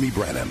[0.00, 0.48] Me Branham.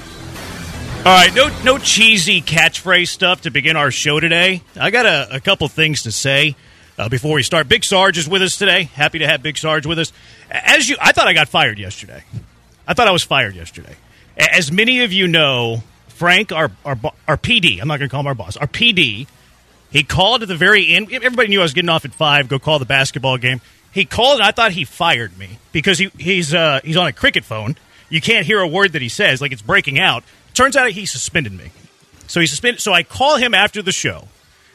[1.05, 4.61] All right, no no cheesy catchphrase stuff to begin our show today.
[4.77, 6.57] I got a, a couple things to say
[6.97, 7.69] uh, before we start.
[7.69, 8.83] Big Sarge is with us today.
[8.83, 10.11] Happy to have Big Sarge with us.
[10.51, 12.25] As you, I thought I got fired yesterday.
[12.85, 13.95] I thought I was fired yesterday.
[14.35, 18.19] As many of you know, Frank, our our, our PD, I'm not going to call
[18.19, 19.27] him our boss, our PD,
[19.91, 21.09] he called at the very end.
[21.09, 22.49] Everybody knew I was getting off at five.
[22.49, 23.61] Go call the basketball game.
[23.93, 27.13] He called, and I thought he fired me because he, he's uh, he's on a
[27.13, 27.77] cricket phone.
[28.09, 30.23] You can't hear a word that he says, like it's breaking out.
[30.53, 31.71] Turns out he suspended me.
[32.27, 32.81] So he suspended.
[32.81, 34.27] So I call him after the show.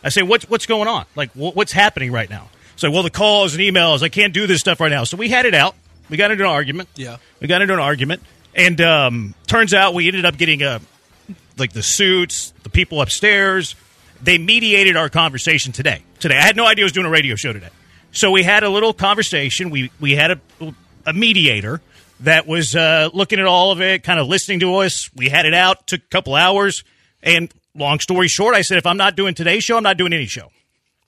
[0.05, 1.07] I say, "What's what's going on?
[1.15, 4.03] Like, what's happening right now?" So, well, the calls and emails.
[4.03, 5.05] I can't do this stuff right now.
[5.05, 5.75] So we had it out.
[6.09, 6.89] We got into an argument.
[6.97, 8.23] Yeah, we got into an argument,
[8.55, 10.81] and um, turns out we ended up getting a
[11.59, 13.77] like the suits, the people upstairs.
[14.23, 16.03] They mediated our conversation today.
[16.21, 17.71] Today, I had no idea I was doing a radio show today.
[18.13, 19.71] So we had a little conversation.
[19.71, 20.41] We we had a,
[21.07, 21.81] a mediator
[22.23, 25.11] that was uh, looking at all of it, kind of listening to us.
[25.15, 26.85] We had it out, took a couple hours,
[27.23, 30.13] and long story short, I said, if I'm not doing today's show, I'm not doing
[30.13, 30.51] any show.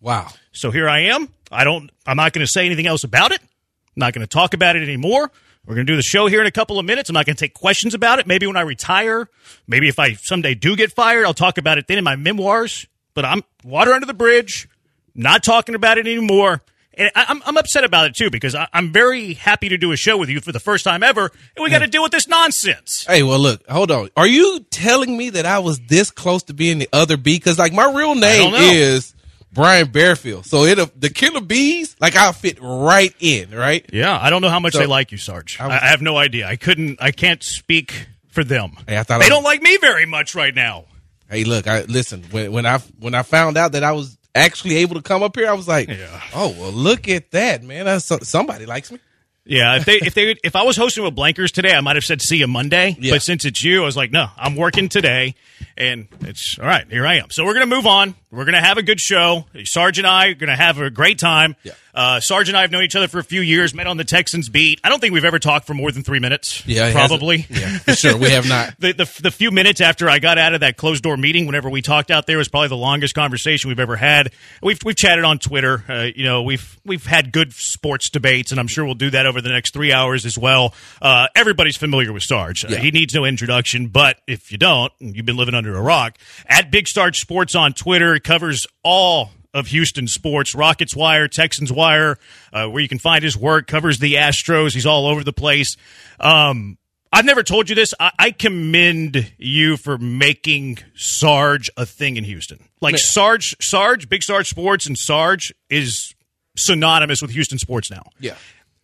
[0.01, 0.29] Wow.
[0.53, 1.29] So here I am.
[1.51, 1.91] I don't.
[2.07, 3.41] I'm not going to say anything else about it.
[3.41, 5.31] I'm not going to talk about it anymore.
[5.67, 7.09] We're going to do the show here in a couple of minutes.
[7.09, 8.27] I'm not going to take questions about it.
[8.27, 9.29] Maybe when I retire,
[9.67, 12.87] maybe if I someday do get fired, I'll talk about it then in my memoirs.
[13.15, 14.69] But I'm water under the bridge,
[15.15, 16.61] not talking about it anymore.
[16.97, 19.93] And I, am I'm upset about it too because I, am very happy to do
[19.93, 22.13] a show with you for the first time ever, and we got to deal with
[22.13, 23.05] this nonsense.
[23.07, 24.11] Hey, well, look, hold on.
[24.17, 27.37] Are you telling me that I was this close to being the other B?
[27.37, 29.15] Because like my real name is
[29.53, 33.89] Brian Barefield, so it the Killer Bees, like I'll fit right in, right?
[33.93, 35.61] Yeah, I don't know how much so, they like you, Sarge.
[35.61, 36.47] I, was, I, have no idea.
[36.47, 37.01] I couldn't.
[37.01, 38.73] I can't speak for them.
[38.89, 40.87] Hey, I thought they I was, don't like me very much right now.
[41.31, 44.77] Hey, look, I listen when when I when I found out that I was actually
[44.77, 46.21] able to come up here, I was like, yeah.
[46.35, 47.85] oh well, look at that, man.
[47.85, 48.99] That's, somebody likes me.
[49.47, 52.05] Yeah, if they if they if I was hosting with Blankers today, I might have
[52.05, 52.97] said see you Monday.
[52.99, 53.15] Yeah.
[53.15, 55.35] But since it's you, I was like, no, I'm working today,
[55.77, 56.87] and it's all right.
[56.91, 57.31] Here I am.
[57.31, 58.15] So we're gonna move on.
[58.35, 59.47] We're gonna have a good show.
[59.65, 61.57] Sarge and I are gonna have a great time.
[61.63, 61.73] Yeah.
[61.95, 63.73] Uh, Sarge and I have known each other for a few years.
[63.73, 64.81] Met on the Texans beat.
[64.83, 66.67] I don't think we've ever talked for more than three minutes.
[66.67, 67.47] Yeah, probably.
[67.49, 68.17] Yeah, for sure.
[68.17, 68.75] We have not.
[68.81, 71.71] the, the, the few minutes after I got out of that closed door meeting, whenever
[71.71, 74.33] we talked out there, was probably the longest conversation we've ever had.
[74.61, 75.85] We've we've chatted on Twitter.
[75.89, 79.27] Uh, you know, we've we've had good sports debates, and I'm sure we'll do that
[79.27, 80.75] over the next three hours as well.
[81.01, 82.65] Uh, everybody's familiar with Sarge.
[82.65, 82.79] Uh, yeah.
[82.79, 86.19] he needs no introduction, but if you don't, you've been living under a rock.
[86.47, 90.55] At Big Sarge Sports on Twitter, it covers all of Houston sports.
[90.55, 92.19] Rockets Wire, Texans Wire,
[92.53, 94.75] uh, where you can find his work, covers the Astros.
[94.75, 95.77] He's all over the place.
[96.19, 96.77] Um,
[97.13, 97.95] I've never told you this.
[98.01, 102.59] I, I, commend you for making Sarge a thing in Houston.
[102.81, 102.99] Like.
[102.99, 106.13] Sarge, Sarge, Big Sarge Sports, and Sarge is
[106.57, 108.03] synonymous with Houston sports now.
[108.19, 108.35] Yeah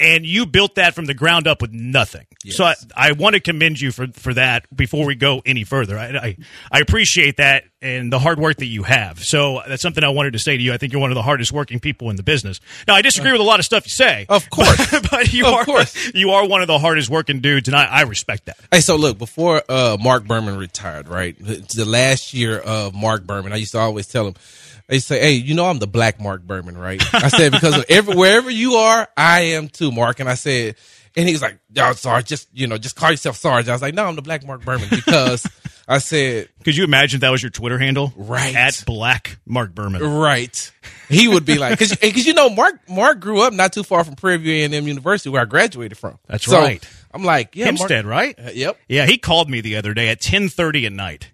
[0.01, 2.27] and you built that from the ground up with nothing.
[2.43, 2.57] Yes.
[2.57, 5.99] So I, I, want to commend you for, for that before we go any further.
[5.99, 6.37] I, I,
[6.73, 9.21] I, appreciate that and the hard work that you have.
[9.21, 10.73] So that's something I wanted to say to you.
[10.73, 12.61] I think you're one of the hardest working people in the business.
[12.89, 15.47] Now I disagree with a lot of stuff you say, of course, but, but you
[15.47, 16.13] of are course.
[16.15, 18.57] you are one of the hardest working dudes, and I, I respect that.
[18.71, 23.53] Hey, so look, before uh, Mark Berman retired, right, the last year of Mark Berman,
[23.53, 24.35] I used to always tell him
[24.91, 27.85] they say, "Hey, you know I'm the black Mark Berman, right?" I said because of
[27.89, 30.19] every wherever you are, I am too, Mark.
[30.19, 30.75] And I said,
[31.17, 33.95] and he's like, "Oh, sorry, just you know, just call yourself Sarge." I was like,
[33.95, 35.47] "No, I'm the black Mark Berman because."
[35.89, 38.13] I said, "Could you imagine that was your Twitter handle?
[38.15, 40.03] Right at Black Mark Berman.
[40.05, 40.73] Right.
[41.09, 44.05] He would be like, because because you know Mark Mark grew up not too far
[44.05, 46.19] from Prairie View A&M University where I graduated from.
[46.29, 46.89] That's so right.
[47.13, 48.39] I'm like, yeah, Hempstead, Mark, right?
[48.39, 48.79] Uh, yep.
[48.89, 51.33] Yeah, he called me the other day at 10:30 at night.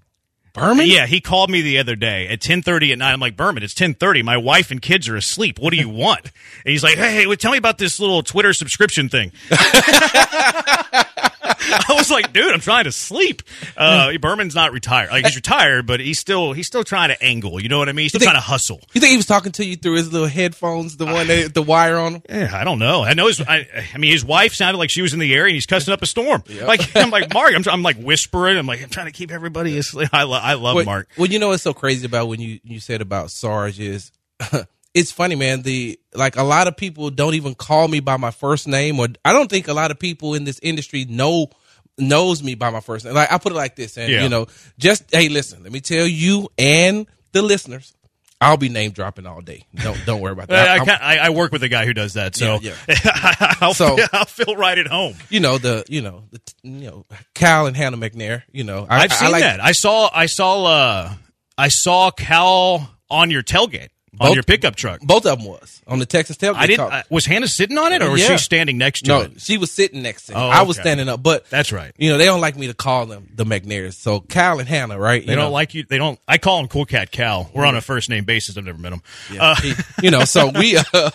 [0.56, 0.86] Berman?
[0.86, 3.12] Yeah, he called me the other day at 10:30 at night.
[3.12, 4.22] I'm like, "Berman, it's 10:30.
[4.22, 5.58] My wife and kids are asleep.
[5.58, 6.32] What do you want?" and
[6.72, 9.32] he's like, "Hey, hey, tell me about this little Twitter subscription thing."
[11.48, 13.42] I was like, dude, I'm trying to sleep.
[13.76, 15.10] Uh, Berman's not retired.
[15.10, 17.60] Like he's retired, but he's still he's still trying to angle.
[17.60, 18.04] You know what I mean?
[18.04, 18.80] He's still think, trying to hustle.
[18.92, 21.62] You think he was talking to you through his little headphones, the one that, the
[21.62, 22.22] wire on?
[22.28, 23.02] Yeah, I don't know.
[23.02, 23.40] I know his.
[23.40, 25.92] I, I, mean, his wife sounded like she was in the air, and he's cussing
[25.92, 26.42] up a storm.
[26.46, 26.68] Yep.
[26.68, 27.54] Like I'm like Mark.
[27.54, 28.56] I'm, I'm like whispering.
[28.56, 30.10] I'm like I'm trying to keep everybody asleep.
[30.12, 31.08] I, lo- I love well, Mark.
[31.16, 34.12] Well, you know what's so crazy about when you you said about Sarge is.
[34.96, 35.60] it's funny, man.
[35.60, 39.08] The like a lot of people don't even call me by my first name, or
[39.26, 41.50] I don't think a lot of people in this industry know
[41.98, 43.12] knows me by my first name.
[43.12, 44.22] Like I put it like this, and yeah.
[44.22, 44.46] you know,
[44.78, 47.92] just hey, listen, let me tell you and the listeners.
[48.38, 49.66] I'll be name dropping all day.
[49.74, 50.88] Don't don't worry about that.
[50.88, 53.54] I, I, I, work with a guy who does that, so yeah, yeah.
[53.60, 55.14] I'll, so feel, I'll feel right at home.
[55.30, 57.04] You know the you know the you know
[57.34, 58.44] Cal and Hannah McNair.
[58.50, 59.62] You know I, have seen like, that.
[59.62, 61.14] I saw I saw uh
[61.56, 63.88] I saw Cal on your tailgate.
[64.20, 65.00] On your pickup truck.
[65.00, 66.54] Both of them was on the Texas tailgate.
[66.56, 66.92] I didn't.
[66.92, 68.36] I, was Hannah sitting on it, or was Yeah.
[68.36, 69.14] she standing next to it?
[69.14, 69.40] no, it?
[69.40, 70.38] she was sitting next to me.
[70.40, 70.82] Oh, I was okay.
[70.84, 71.92] standing up, but That's right.
[71.98, 73.94] you know they don't like me to call them the McNairs.
[73.94, 75.26] So Cal and Hannah, right?
[75.26, 75.84] They don't like you.
[75.84, 76.18] They don't.
[76.26, 77.50] I call him Cool Cat Cal.
[77.54, 78.56] We're on a first name basis.
[78.56, 79.02] I've never met him.
[79.38, 81.10] Uh, He- you know, so we, uh,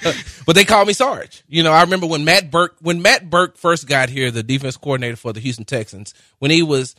[0.46, 1.44] but they call me Sarge.
[1.48, 4.78] You know, I remember when Matt Burke, when Matt Burke first got here, the defense
[4.78, 6.96] coordinator for the Houston Texans, when he was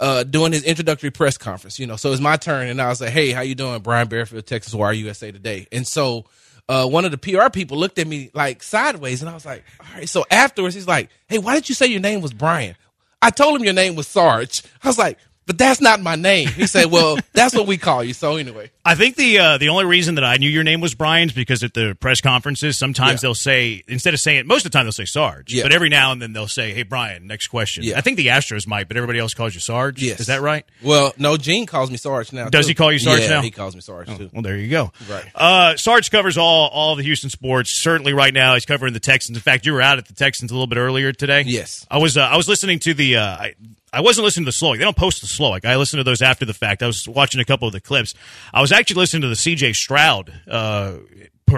[0.00, 1.78] uh, doing his introductory press conference.
[1.78, 4.08] You know, so it's my turn, and I was like, "Hey, how you doing, Brian
[4.08, 6.24] Barefield, Texans Wire USA Today?" And so.
[6.68, 9.64] Uh, one of the PR people looked at me like sideways, and I was like,
[9.80, 12.76] "All right." So afterwards, he's like, "Hey, why did you say your name was Brian?"
[13.20, 14.62] I told him your name was Sarge.
[14.84, 18.04] I was like, "But that's not my name." He said, "Well, that's what we call
[18.04, 20.80] you." So anyway, I think the uh, the only reason that I knew your name
[20.80, 23.28] was Brian's because at the press conferences sometimes Yeah.
[23.28, 25.62] they'll say instead of saying most of the time they'll say Sarge, Yeah.
[25.62, 27.98] but every now and then they'll say, "Hey Brian, next question." Yeah.
[27.98, 30.02] I think the Astros might, but everybody else calls you Sarge.
[30.02, 30.18] Yes.
[30.18, 30.64] is that right?
[30.82, 32.48] Well, no, Gene calls me Sarge now.
[32.48, 32.70] Does too.
[32.70, 33.42] he call you Sarge yeah, now?
[33.42, 34.28] He calls me Sarge too.
[34.32, 34.90] Well, there you go.
[35.08, 35.24] Right.
[35.36, 37.80] Uh, Sarge covers all all the Houston sports.
[37.80, 39.38] Certainly, right now he's covering the Texans.
[39.38, 41.42] In fact, you were out at the Texans a little bit earlier today.
[41.46, 41.86] Yes.
[41.90, 42.16] I was.
[42.16, 43.18] Uh, I was listening to the.
[43.18, 43.54] Uh, I,
[43.92, 44.76] I wasn't listening to the slow.
[44.76, 45.50] They don't post the slow.
[45.50, 46.80] Like I listened to those after the fact.
[46.82, 48.14] I was watching a couple of the clips.
[48.54, 49.74] I was actually listening to the C.J.
[49.74, 50.94] Stroud uh,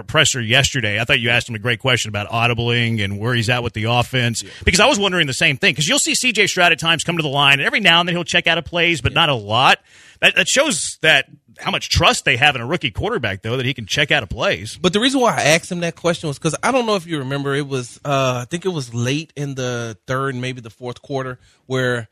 [0.07, 1.01] presser yesterday.
[1.01, 3.75] I thought you asked him a great question about audibling and where he's at with
[3.75, 5.73] the offense because I was wondering the same thing.
[5.73, 6.47] Because you'll see C.J.
[6.47, 8.59] Stroud at times come to the line, and every now and then he'll check out
[8.59, 9.79] of plays, but not a lot.
[10.21, 11.27] That, that shows that
[11.59, 14.23] how much trust they have in a rookie quarterback, though, that he can check out
[14.23, 14.77] of plays.
[14.77, 17.07] But the reason why I asked him that question was because I don't know if
[17.07, 20.71] you remember, it was uh, I think it was late in the third, maybe the
[20.71, 22.09] fourth quarter, where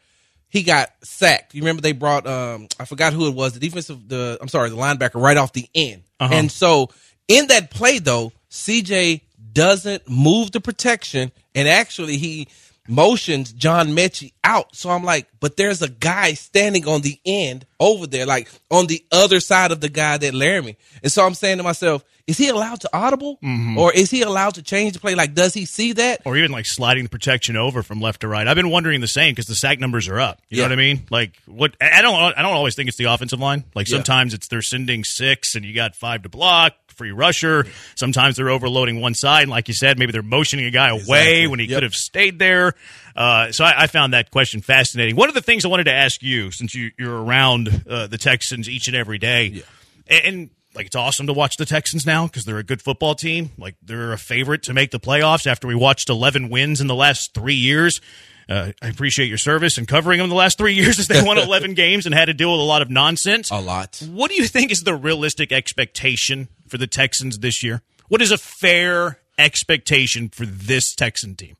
[0.50, 1.54] he got sacked.
[1.54, 4.68] You remember they brought um, I forgot who it was, the defensive, the I'm sorry,
[4.70, 6.34] the linebacker right off the end, Uh-huh.
[6.34, 6.90] and so
[7.28, 12.48] in that play though, CJ doesn't move the protection, and actually he
[12.90, 14.74] motions John Metchie out.
[14.74, 18.88] So I'm like, but there's a guy standing on the end over there, like on
[18.88, 20.76] the other side of the guy that Laramie.
[21.02, 23.78] And so I'm saying to myself, is he allowed to audible mm-hmm.
[23.78, 25.14] or is he allowed to change the play?
[25.14, 26.22] Like, does he see that?
[26.24, 28.46] Or even like sliding the protection over from left to right.
[28.46, 30.40] I've been wondering the same because the sack numbers are up.
[30.48, 31.06] You know what I mean?
[31.10, 31.76] Like what?
[31.80, 32.14] I don't.
[32.14, 33.64] I don't always think it's the offensive line.
[33.74, 33.96] Like Yeah.
[33.96, 37.64] sometimes it's they're sending six and you got five to block, free rusher.
[37.96, 40.98] Sometimes they're overloading one side, and like you said, maybe they're motioning a guy away
[40.98, 41.46] Exactly.
[41.46, 41.76] when he Yep.
[41.76, 42.74] could have stayed there.
[43.16, 45.16] Uh, so I, I found that question fascinating.
[45.16, 48.18] One of the things I wanted to ask you, since you, you're around uh, the
[48.18, 49.62] Texans each and every day,
[50.06, 53.14] and, and like it's awesome to watch the Texans now because they're a good football
[53.14, 53.50] team.
[53.58, 56.94] Like they're a favorite to make the playoffs after we watched 11 wins in the
[56.94, 58.00] last three years.
[58.48, 61.38] Uh, I appreciate your service and covering them the last three years as they won
[61.38, 63.50] 11 games and had to deal with a lot of nonsense.
[63.50, 64.00] A lot.
[64.10, 67.82] What do you think is the realistic expectation for the Texans this year?
[68.08, 71.56] What is a fair expectation for this Texan team?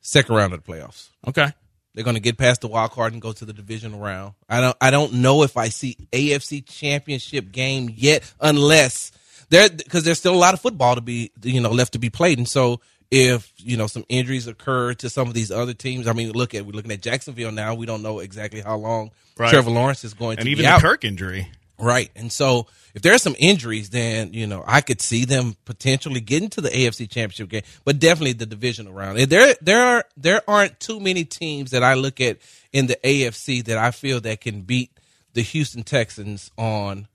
[0.00, 1.08] Second round of the playoffs.
[1.26, 1.52] Okay.
[1.94, 4.34] They're going to get past the wild card and go to the divisional round.
[4.48, 4.76] I don't.
[4.80, 9.10] I don't know if I see AFC Championship game yet, unless
[9.48, 12.08] there because there's still a lot of football to be you know left to be
[12.08, 12.38] played.
[12.38, 12.80] And so
[13.10, 16.54] if you know some injuries occur to some of these other teams, I mean, look
[16.54, 17.74] at we're looking at Jacksonville now.
[17.74, 19.50] We don't know exactly how long Right.
[19.50, 20.82] Trevor Lawrence is going to And to even be the out.
[20.82, 21.48] Kirk injury.
[21.80, 22.10] Right.
[22.14, 26.48] And so if there's some injuries, then, you know, I could see them potentially getting
[26.50, 29.18] to the AFC championship game, but definitely the divisional round.
[29.18, 32.38] And There, there are, there aren't too many teams that I look at
[32.72, 34.90] in the AFC that I feel that can beat
[35.32, 37.06] the Houston Texans on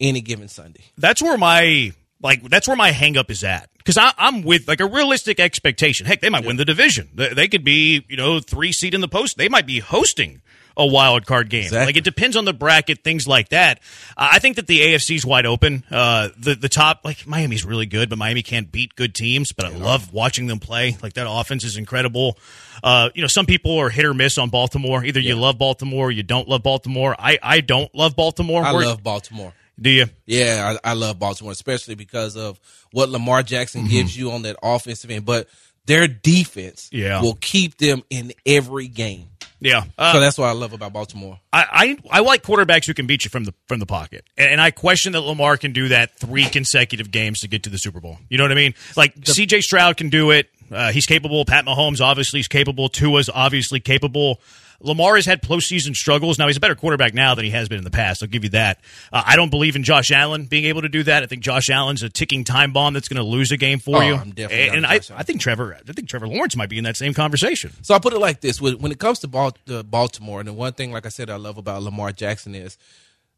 [0.00, 0.84] any given Sunday.
[0.98, 1.92] that's where my
[2.22, 6.06] like that's where my hangup is at because I'm with like a realistic expectation.
[6.06, 7.10] Heck, they might win the division.
[7.14, 9.36] They, they could be you know three seed in the post.
[9.36, 10.42] They might be hosting
[10.76, 11.62] a wild card game.
[11.64, 11.86] Exactly.
[11.86, 13.78] Like it depends on the bracket, things like that.
[14.16, 15.84] Uh, I think that the AFC's wide open.
[15.90, 19.52] Uh, the the top like Miami's really good, but Miami can't beat good teams.
[19.52, 20.96] But I love watching them play.
[21.02, 22.38] Like that offense is incredible.
[22.84, 25.02] Uh, you know, some people are hit or miss on Baltimore.
[25.04, 27.16] Either you love Baltimore, or you don't love Baltimore.
[27.18, 28.62] I I don't love Baltimore.
[28.62, 29.52] I Where- love Baltimore.
[29.80, 30.06] Do you?
[30.24, 32.58] Yeah, I, I love Baltimore, especially because of
[32.92, 33.90] what Lamar Jackson Mm-hmm.
[33.90, 35.26] gives you on that offensive end.
[35.26, 35.48] But
[35.84, 37.20] their defense Yeah.
[37.20, 39.28] will keep them in every game.
[39.60, 39.84] Yeah.
[39.96, 41.38] Uh, So that's what I love about Baltimore.
[41.52, 44.50] I, I I like quarterbacks who can beat you from the from the pocket, and,
[44.52, 47.78] and I question that Lamar can do that three consecutive games to get to the
[47.78, 48.18] Super Bowl.
[48.28, 48.74] You know what I mean?
[48.96, 49.62] Like C.J.
[49.62, 50.48] Stroud can do it.
[50.70, 51.44] Uh, he's capable.
[51.44, 52.88] Pat Mahomes obviously is capable.
[52.88, 54.40] Tua's obviously capable.
[54.80, 56.38] Lamar has had postseason struggles.
[56.38, 58.22] Now he's a better quarterback now than he has been in the past.
[58.22, 58.80] I'll give you that.
[59.12, 61.22] Uh, I don't believe in Josh Allen being able to do that.
[61.22, 63.96] I think Josh Allen's a ticking time bomb that's going to lose a game for
[63.98, 64.14] Oh, you.
[64.14, 65.00] I'm definitely and I.
[65.14, 65.74] I think Trevor.
[65.88, 67.72] I think Trevor Lawrence might be in that same conversation.
[67.82, 70.72] So I put it like this: when it comes to uh, Baltimore, and the one
[70.72, 72.76] thing, like I said, I love about Lamar Jackson is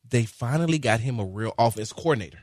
[0.09, 2.39] they finally got him a real offense coordinator,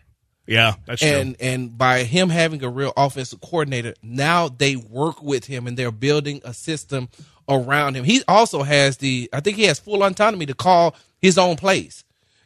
[0.48, 1.10] Yeah, that's true.
[1.10, 5.76] and and by him having a real offensive coordinator, now they work with him and
[5.76, 7.10] they're building a system
[7.48, 8.04] around him.
[8.04, 12.04] He also has the, I think he has full autonomy to call his own plays.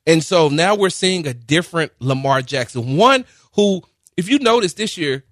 [0.07, 2.97] And so now we're seeing a different Lamar Jackson.
[2.97, 3.25] One
[3.55, 3.83] who,
[4.17, 5.23] if you notice this year,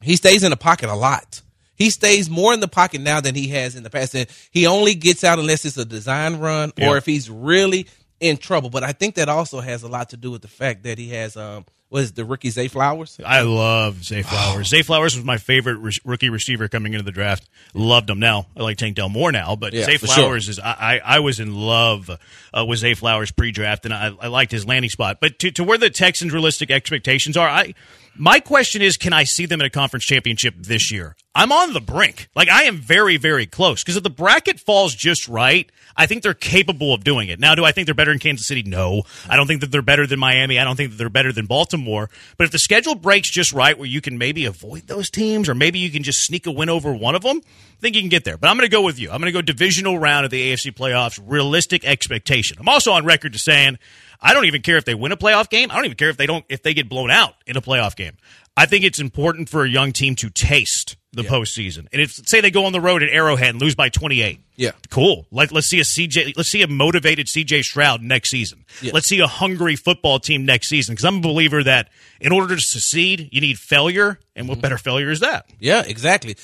[0.00, 1.42] he stays in the pocket a lot.
[1.76, 4.14] He stays more in the pocket now than he has in the past.
[4.14, 6.96] And he only gets out unless it's a design run or Yeah.
[6.96, 7.86] if he's really
[8.20, 8.70] in trouble.
[8.70, 11.08] But I think that also has a lot to do with the fact that he
[11.10, 13.18] has um it, the rookie Zay Flowers?
[13.24, 14.68] I love Zay Flowers.
[14.68, 17.48] Zay Flowers was my favorite re- rookie receiver coming into the draft.
[17.72, 18.18] Loved him.
[18.18, 20.72] Now I like Tank Dell more now, but Yeah, Zay Flowers is I,
[21.04, 22.10] I I was in love
[22.52, 25.18] uh, with Zay Flowers pre-draft, and I, I liked his landing spot.
[25.20, 27.74] But to, to where the Texans' realistic expectations are, I
[28.16, 31.16] my question is, can I see them in a conference championship this year?
[31.34, 32.28] I'm on the brink.
[32.36, 36.22] Like I am very very close because if the bracket falls just right, I think
[36.22, 37.38] they're capable of doing it.
[37.38, 38.62] Now, do I think they're better than Kansas City?
[38.62, 40.58] No, I don't think that they're better than Miami.
[40.58, 42.10] I don't think that they're better than Baltimore.
[42.36, 45.54] But if the schedule breaks just right, where you can maybe avoid those teams, or
[45.54, 48.10] maybe you can just sneak a win over one of them, I think you can
[48.10, 48.36] get there.
[48.36, 49.10] But I'm going to go with you.
[49.10, 52.56] I'm going to go divisional round of the AFC playoffs, realistic expectation.
[52.58, 53.78] I'm also on record to saying
[54.20, 55.70] I don't even care if they win a playoff game.
[55.70, 57.94] I don't even care if they don't if they get blown out in a playoff
[57.94, 58.16] game.
[58.56, 61.86] I think it's important for a young team to taste the postseason.
[61.92, 64.72] And if say they go on the road at Arrowhead and lose by 28, Yeah.
[64.90, 65.26] cool.
[65.30, 66.36] Let, let's see a CJ.
[66.36, 68.64] Let's see a motivated CJ Stroud next season.
[68.82, 68.90] Yeah.
[68.94, 70.94] Let's see a hungry football team next season.
[70.94, 71.88] Because I'm a believer that
[72.20, 74.48] in order to succeed, you need failure, and Mm-hmm.
[74.48, 75.46] what better failure is that?
[75.60, 76.36] Yeah, exactly.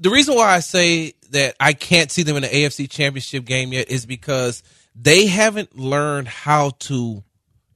[0.00, 3.72] The reason why I say that I can't see them in the AFC championship game
[3.72, 4.62] yet is because
[4.96, 7.22] they haven't learned how to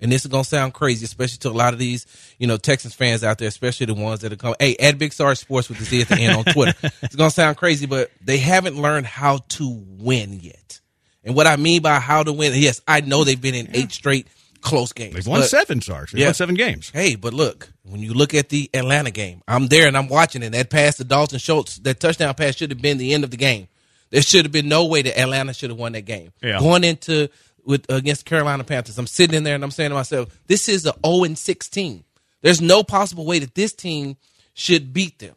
[0.00, 2.07] and this is gonna sound crazy, especially to a lot of these,
[2.38, 4.57] you know, Texans fans out there, especially the ones that are coming.
[4.59, 6.75] Hey, at Big Star Sports with the Z at the end on Twitter.
[7.03, 10.81] it's gonna sound crazy, but they haven't learned how to win yet.
[11.25, 13.91] And what I mean by how to win, yes, I know they've been in eight
[13.93, 14.29] straight
[14.61, 15.15] close games.
[15.15, 16.11] They've won but- seven stars.
[16.12, 16.26] They've Yeah.
[16.29, 16.91] won seven games.
[16.93, 20.43] Hey, but look, when you look at the Atlanta game, I'm there and I'm watching
[20.43, 20.50] it.
[20.50, 23.37] That pass to Dalton Schultz, that touchdown pass should have been the end of the
[23.37, 23.69] game.
[24.11, 26.33] There should have been no way that Atlanta should have won that game.
[26.43, 26.61] Yeah.
[26.61, 27.29] Going into
[27.66, 30.87] with against Carolina Panthers, I'm sitting in there and I'm saying to myself, this is
[30.87, 32.04] a 0 and 16.
[32.42, 34.16] There's no possible way that this team
[34.54, 35.35] should beat them.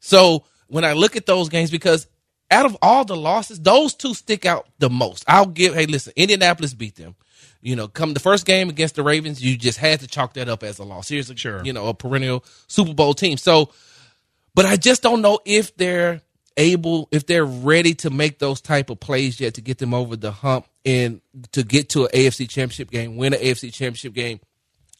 [0.00, 2.06] So when I look at those games, because
[2.50, 5.24] out of all the losses, those two stick out the most.
[5.26, 5.74] I'll give.
[5.74, 7.14] Hey, listen, Indianapolis beat them.
[7.62, 10.48] You know, come the first game against the Ravens, you just had to chalk that
[10.48, 11.08] up as a loss.
[11.08, 11.64] Here's a Sure.
[11.64, 13.38] you know a perennial Super Bowl team.
[13.38, 13.70] So,
[14.54, 16.20] but I just don't know if they're
[16.56, 20.16] able, if they're ready to make those type of plays yet to get them over
[20.16, 21.20] the hump and
[21.52, 24.40] to get to an AFC Championship game, win an AFC Championship game.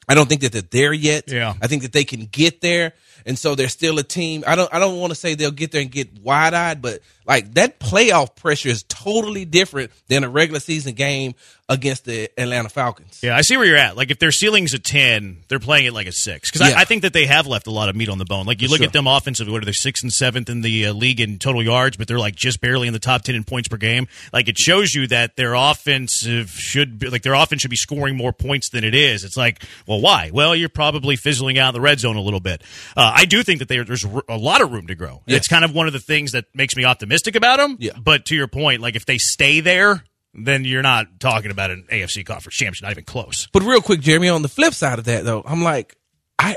[0.09, 1.31] I don't think that they're there yet.
[1.31, 1.55] Yeah.
[1.63, 2.93] I think that they can get there,
[3.25, 4.43] and so they're still a team.
[4.47, 4.73] I don't.
[4.75, 7.81] I don't want to say they'll get there and get wide eyed, but like that
[7.81, 11.35] playoff pressure is totally different than a regular season game
[11.69, 13.21] against the Atlanta Falcons.
[13.23, 13.97] Yeah, I see where you're at.
[13.97, 16.51] Like if their ceiling's a ten, they're playing it like a six.
[16.51, 16.77] Because Yeah.
[16.77, 18.45] I, I think that they have left a lot of meat on the bone.
[18.45, 18.87] Like you look sure.
[18.87, 21.63] at them offensively, what are they sixth and seventh in the uh, league in total
[21.63, 24.07] yards, but they're like just barely in the top ten in points per game.
[24.33, 28.17] Like it shows you that their offensive should be like their offense should be scoring
[28.17, 29.25] more points than it is.
[29.25, 30.31] It's like, well, why?
[30.33, 32.63] Well, you're probably fizzling out in the red zone a little bit.
[32.97, 35.23] Uh, I do think that they, there's a lot of room to grow.
[35.27, 35.37] Yeah.
[35.37, 37.77] It's kind of one of the things that makes me optimistic about them.
[37.81, 37.93] Yeah.
[38.03, 40.05] But to your point, like if they stay there.
[40.35, 43.49] Then you're not talking about an AFC conference championship, not even close.
[43.53, 45.95] But real quick, Jeremy, on the flip side of that though, I'm like,
[46.39, 46.57] I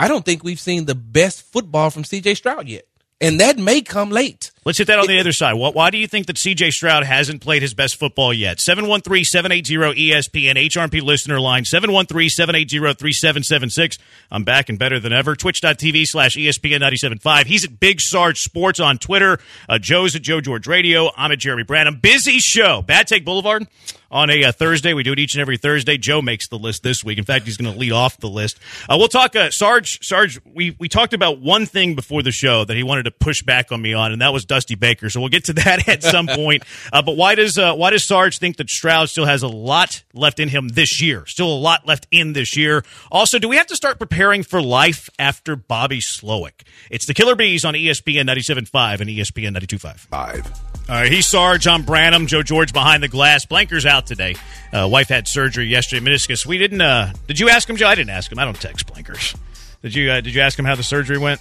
[0.00, 2.86] I don't think we've seen the best football from CJ Stroud yet.
[3.20, 4.50] And that may come late.
[4.64, 5.54] Let's hit that on the other side.
[5.54, 8.60] Why, why do you think that CJ Stroud hasn't played his best football yet?
[8.60, 13.98] 713 780 ESPN, HRP listener line 713 780 3776.
[14.30, 15.36] I'm back and better than ever.
[15.36, 17.46] Twitch.tv slash ESPN 975.
[17.46, 19.38] He's at Big Sarge Sports on Twitter.
[19.68, 21.10] Uh, Joe's at Joe George Radio.
[21.16, 22.00] I'm at Jeremy Branham.
[22.00, 22.82] Busy show.
[22.82, 23.66] Bad Take Boulevard
[24.14, 24.94] on a uh, Thursday.
[24.94, 25.98] We do it each and every Thursday.
[25.98, 27.18] Joe makes the list this week.
[27.18, 28.58] In fact, he's going to lead off the list.
[28.88, 29.34] Uh, we'll talk.
[29.34, 33.02] Uh, Sarge, Sarge, we, we talked about one thing before the show that he wanted
[33.02, 35.10] to push back on me on, and that was Dusty Baker.
[35.10, 36.62] So we'll get to that at some point.
[36.92, 40.04] Uh, but why does uh, why does Sarge think that Stroud still has a lot
[40.14, 41.26] left in him this year?
[41.26, 42.84] Still a lot left in this year.
[43.10, 46.62] Also, do we have to start preparing for life after Bobby Slowik?
[46.88, 49.98] It's the Killer Bees on ESPN 97.5 and ESPN 92.5.
[49.98, 50.73] Five.
[50.86, 51.66] All right, he's Sarge.
[51.66, 52.26] I'm Branham.
[52.26, 53.46] Joe George behind the glass.
[53.46, 54.34] Blanker's out today.
[54.70, 56.44] Uh, wife had surgery yesterday, meniscus.
[56.44, 56.82] We didn't.
[56.82, 57.86] Uh, did you ask him, Joe?
[57.86, 58.38] I didn't ask him.
[58.38, 59.34] I don't text Blankers.
[59.80, 60.10] Did you?
[60.10, 61.40] Uh, did you ask him how the surgery went?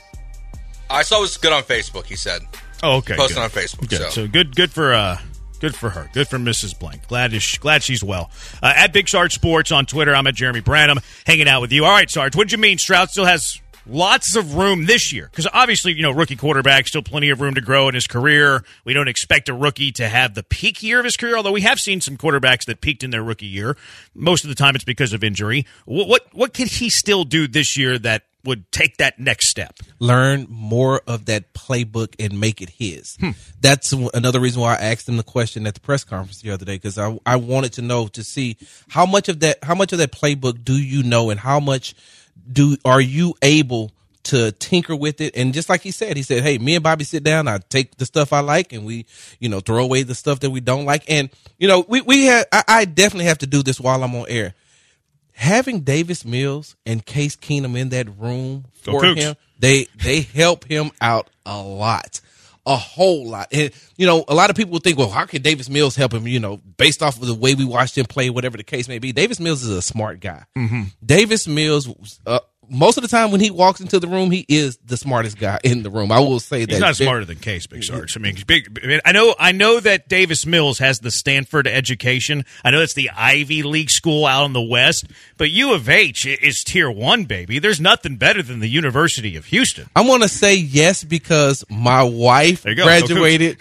[0.90, 2.06] I saw it was good on Facebook.
[2.06, 2.42] He said
[2.82, 3.16] Oh, okay.
[3.18, 3.90] posted on Facebook.
[3.90, 4.00] Good.
[4.00, 4.56] So, So good.
[4.56, 4.94] Good for.
[4.94, 5.18] Uh,
[5.60, 6.10] Good for her.
[6.12, 6.78] Good for Mrs.
[6.78, 7.08] Blank.
[7.08, 8.30] Glad is glad she's well.
[8.62, 11.86] Uh, at Big Sarge Sports on Twitter, I'm at Jeremy Branham, hanging out with you.
[11.86, 12.78] All right, Sarge, what did you mean?
[12.78, 17.02] Stroud still has lots of room this year because obviously, you know, rookie quarterback still
[17.02, 18.64] plenty of room to grow in his career.
[18.86, 21.62] We don't expect a rookie to have the peak year of his career, although we
[21.62, 23.76] have seen some quarterbacks that peaked in their rookie year.
[24.14, 25.66] Most of the time, it's because of injury.
[25.86, 29.80] What what, what can he still do this year that would take that next step?
[30.04, 33.16] learn more of that playbook and make it his.
[33.20, 33.32] Hmm.
[33.62, 36.66] That's another reason why I asked him the question at the press conference the other
[36.66, 38.58] day because I I wanted to know to see
[38.90, 41.96] how much of that how much of that playbook do you know and how much
[42.52, 43.92] do are you able
[44.24, 45.36] to tinker with it?
[45.36, 47.98] And just like he said he said hey me and Bobby sit down I take
[47.98, 49.06] the stuff I like and we
[49.40, 51.04] you know throw away the stuff that we don't like.
[51.10, 54.16] And you know we we had I, I definitely have to do this while I'm
[54.16, 54.54] on air.
[55.36, 60.92] Having Davis Mills and Case Keenum in that room for him, they they help him
[61.02, 62.22] out a lot,
[62.66, 63.48] a whole lot.
[63.52, 66.28] And you know, a lot of people think, well, how can Davis Mills help him?
[66.28, 69.00] You know, based off of the way we watched him play, whatever the case may
[69.00, 69.12] be.
[69.12, 70.46] Davis Mills is a smart guy.
[70.58, 70.84] Mm-hmm.
[71.06, 72.20] Davis Mills.
[72.26, 72.40] Uh,
[72.74, 75.60] most of the time when he walks into the room, he is the smartest guy
[75.64, 76.12] in the room.
[76.12, 76.72] I will say that.
[76.72, 78.18] He's not smarter than Case, Big Sarge.
[78.18, 78.80] I mean, big.
[78.84, 79.36] I, mean, I know.
[79.40, 82.46] I know that Davis Mills has the Stanford education.
[82.64, 85.06] I know it's the Ivy League school out in the West,
[85.38, 87.60] but U of H is tier one, baby.
[87.60, 89.90] There's nothing better than the University of Houston.
[89.96, 92.84] I'm going to say yes because my wife There you go.
[92.84, 93.58] Go graduated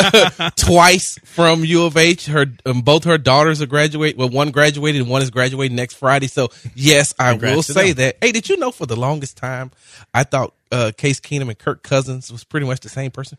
[0.56, 2.26] twice from U of H.
[2.26, 4.16] Her um, both her daughters are graduate.
[4.16, 6.26] Well, one graduated and one is graduating next Friday.
[6.26, 8.06] So yes, I Congrats will say them.
[8.06, 8.16] that.
[8.20, 9.70] Hey, did you know for the longest time
[10.12, 13.38] I thought uh, Case Keenum and Kirk Cousins was pretty much the same person?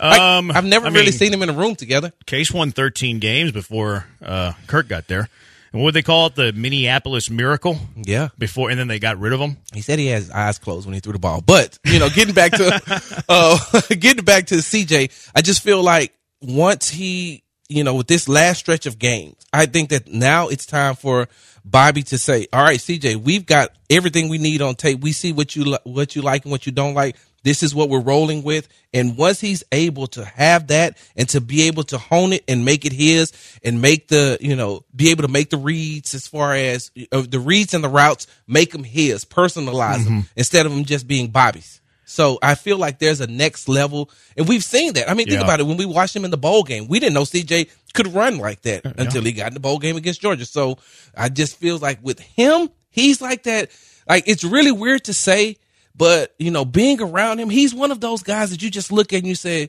[0.00, 2.12] Um, I've never I really mean, seen them in a room together.
[2.26, 5.28] Case won 13 games before uh, Kirk got there.
[5.72, 6.34] And what would they call it?
[6.34, 7.78] The Minneapolis Miracle.
[7.96, 8.28] Yeah.
[8.38, 9.58] Before, and then they got rid of him.
[9.74, 11.42] He said he has his eyes closed when he threw the ball.
[11.44, 13.58] But, you know, getting back to uh
[13.90, 18.58] getting back to CJ, I just feel like once he, you know, with this last
[18.58, 21.28] stretch of games, I think that now it's time for
[21.70, 25.00] Bobby to say, "All right, CJ, we've got everything we need on tape.
[25.00, 27.16] We see what you what you like and what you don't like.
[27.42, 31.40] This is what we're rolling with." And once he's able to have that and to
[31.40, 33.32] be able to hone it and make it his
[33.62, 37.22] and make the, you know, be able to make the reads as far as uh,
[37.28, 41.28] the reads and the routes, make them his, personalize them instead of them just being
[41.28, 41.80] Bobby's.
[42.10, 45.10] So I feel like there's a next level, and we've seen that.
[45.10, 45.44] I mean, think Yeah.
[45.44, 45.64] about it.
[45.66, 48.62] When we watched him in the bowl game, we didn't know CJ could run like
[48.62, 50.46] that until he got in the bowl game against Georgia.
[50.46, 50.78] So
[51.14, 53.70] I just feel like with him, he's like that.
[54.08, 55.58] Like it's really weird to say,
[55.94, 59.12] but you know, being around him, he's one of those guys that you just look
[59.12, 59.68] at and you say,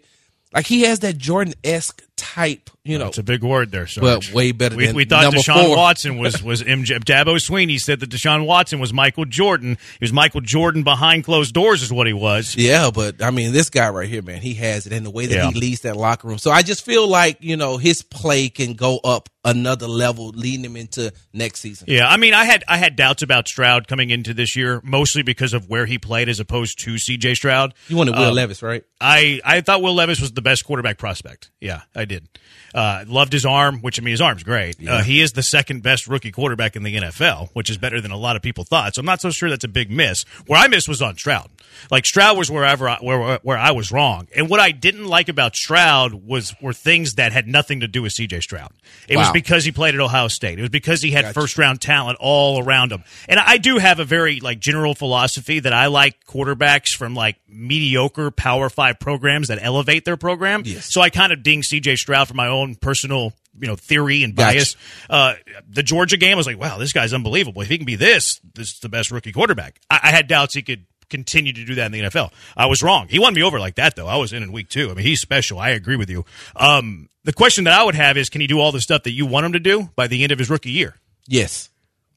[0.53, 2.01] like he has that Jordan esque
[2.33, 2.69] type.
[2.85, 4.03] You know, It's a big word there, Sarge.
[4.03, 5.77] Well, way better We, we thought Deshaun four.
[5.77, 6.97] Watson was was MJ.
[6.99, 9.77] Dabo Swinney said that Deshaun Watson was Michael Jordan.
[9.99, 12.55] He was Michael Jordan behind closed doors, is what he was.
[12.55, 15.27] Yeah, but I mean, this guy right here, man, he has it in the way
[15.27, 15.51] that Yeah.
[15.51, 16.39] he leads that locker room.
[16.39, 20.65] So I just feel like you know his play can go up another level, leading
[20.65, 21.85] him into next season.
[21.89, 25.21] Yeah, I mean, I had I had doubts about Stroud coming into this year, mostly
[25.21, 27.35] because of where he played as opposed to C.J.
[27.35, 27.73] Stroud.
[27.87, 28.83] You wanted Will Um, Levis, right?
[28.99, 31.51] I I thought Will Levis was the best quarterback prospect.
[31.61, 32.39] Yeah, I did kid.
[32.73, 34.75] Uh, loved his arm, which I mean, his arm's great.
[34.87, 38.11] Uh, he is the second best rookie quarterback in the NFL, which is better than
[38.11, 38.93] a lot of people thought.
[38.93, 40.23] So I'm not so sure that's a big miss.
[40.45, 41.49] Where I missed was on Stroud.
[41.89, 45.29] Like Stroud was wherever I, where where I was wrong, and what I didn't like
[45.29, 48.41] about Stroud was were things that had nothing to do with C.J.
[48.41, 48.71] Stroud.
[49.07, 50.59] It was because he played at Ohio State.
[50.59, 53.03] It was because he had first round talent all around him.
[53.27, 57.37] And I do have a very like general philosophy that I like quarterbacks from like
[57.47, 60.63] mediocre Power Five programs that elevate their program.
[60.65, 60.91] Yes.
[60.93, 61.95] So I kind of ding C.J.
[61.95, 64.55] Stroud for my own personal you know theory and Gotcha.
[64.55, 64.75] bias.
[65.09, 65.33] Uh,
[65.67, 67.61] the Georgia game I was like, wow, this guy's unbelievable.
[67.61, 69.79] If he can be this, this is the best rookie quarterback.
[69.89, 72.31] I, I had doubts he could continue to do that in the NFL.
[72.55, 73.07] I was wrong.
[73.09, 74.07] He won me over like that though.
[74.07, 74.89] I was in in week two.
[74.89, 75.59] I mean, he's special.
[75.59, 76.23] I agree with you.
[76.55, 79.11] Um, the question that I would have is, can he do all the stuff that
[79.11, 80.95] you want him to do by the end of his rookie year?
[81.27, 81.69] Yes.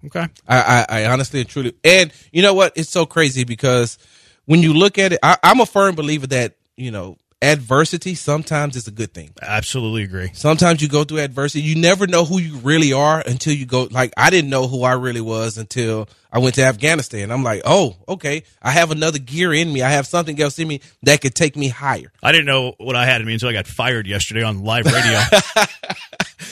[0.05, 0.27] Okay.
[0.49, 2.73] I, I, I honestly and truly, and you know what?
[2.77, 3.99] It's so crazy because
[4.47, 8.77] when you look at it, I, I'm a firm believer that you know adversity sometimes
[8.77, 9.33] is a good thing.
[9.43, 10.31] Absolutely agree.
[10.33, 11.63] Sometimes you go through adversity.
[11.63, 13.89] You never know who you really are until you go.
[13.91, 17.31] Like I didn't know who I really was until I went to Afghanistan.
[17.31, 18.45] I'm like, oh, okay.
[18.63, 19.83] I have another gear in me.
[19.83, 22.11] I have something else in me that could take me higher.
[22.23, 24.87] I didn't know what I had in me until I got fired yesterday on live
[24.87, 25.21] radio.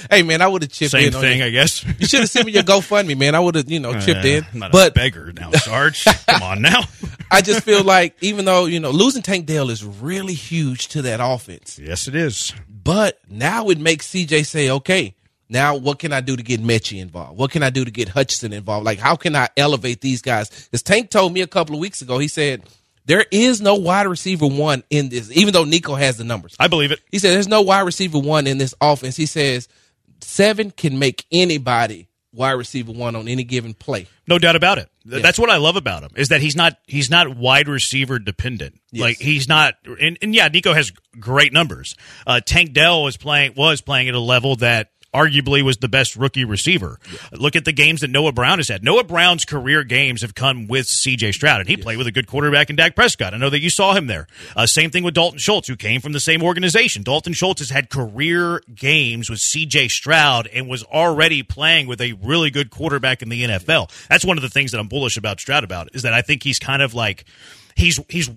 [0.08, 1.12] Hey man, I would have chipped Same in.
[1.12, 1.84] Same thing, I guess.
[1.84, 3.34] You should have sent me your GoFundMe, man.
[3.34, 4.46] I would have, you know, uh, chipped in.
[4.52, 6.04] I'm not a But beggar now, Sarge.
[6.26, 6.82] Come on now.
[7.30, 11.02] I just feel like even though you know losing Tank Dell is really huge to
[11.02, 12.54] that offense, yes, it is.
[12.68, 15.14] but now it makes CJ say, okay,
[15.50, 17.38] now what can I do to get Metchie involved?
[17.38, 18.86] What can I do to get Hutchinson involved?
[18.86, 20.48] Like how can I elevate these guys?
[20.48, 22.62] Because Tank told me a couple of weeks ago, he said
[23.06, 26.54] there is no wide receiver one in this, even though Nico has the numbers.
[26.60, 27.00] I believe it.
[27.10, 29.16] He said there's no wide receiver one in this offense.
[29.16, 29.68] He says
[30.20, 34.06] seven can make anybody wide receiver one on any given play.
[34.28, 34.88] No doubt about it.
[35.08, 38.18] Th- That's what I love about him is that he's not he's not wide receiver
[38.18, 38.80] dependent.
[38.92, 39.02] Yes.
[39.02, 41.96] Like he's not and, and yeah, Nico has great numbers.
[42.26, 46.16] Uh, Tank Dell was playing was playing at a level that arguably was the best
[46.16, 46.98] rookie receiver.
[47.32, 48.84] Look at the games that Noah Brown has had.
[48.84, 51.32] Noah Brown's career games have come with C.J.
[51.32, 53.34] Stroud, and he played with a good quarterback in Dak Prescott.
[53.34, 54.26] I know that you saw him there.
[54.54, 57.02] Uh, same thing with Dalton Schultz, who came from the same organization.
[57.02, 59.88] Dalton Schultz has had career games with C.J.
[59.88, 63.90] Stroud and was already playing with a really good quarterback in the NFL.
[64.08, 66.42] That's one of the things that I'm bullish about Stroud about is that I think
[66.42, 67.24] he's kind of like
[67.74, 68.30] he's he's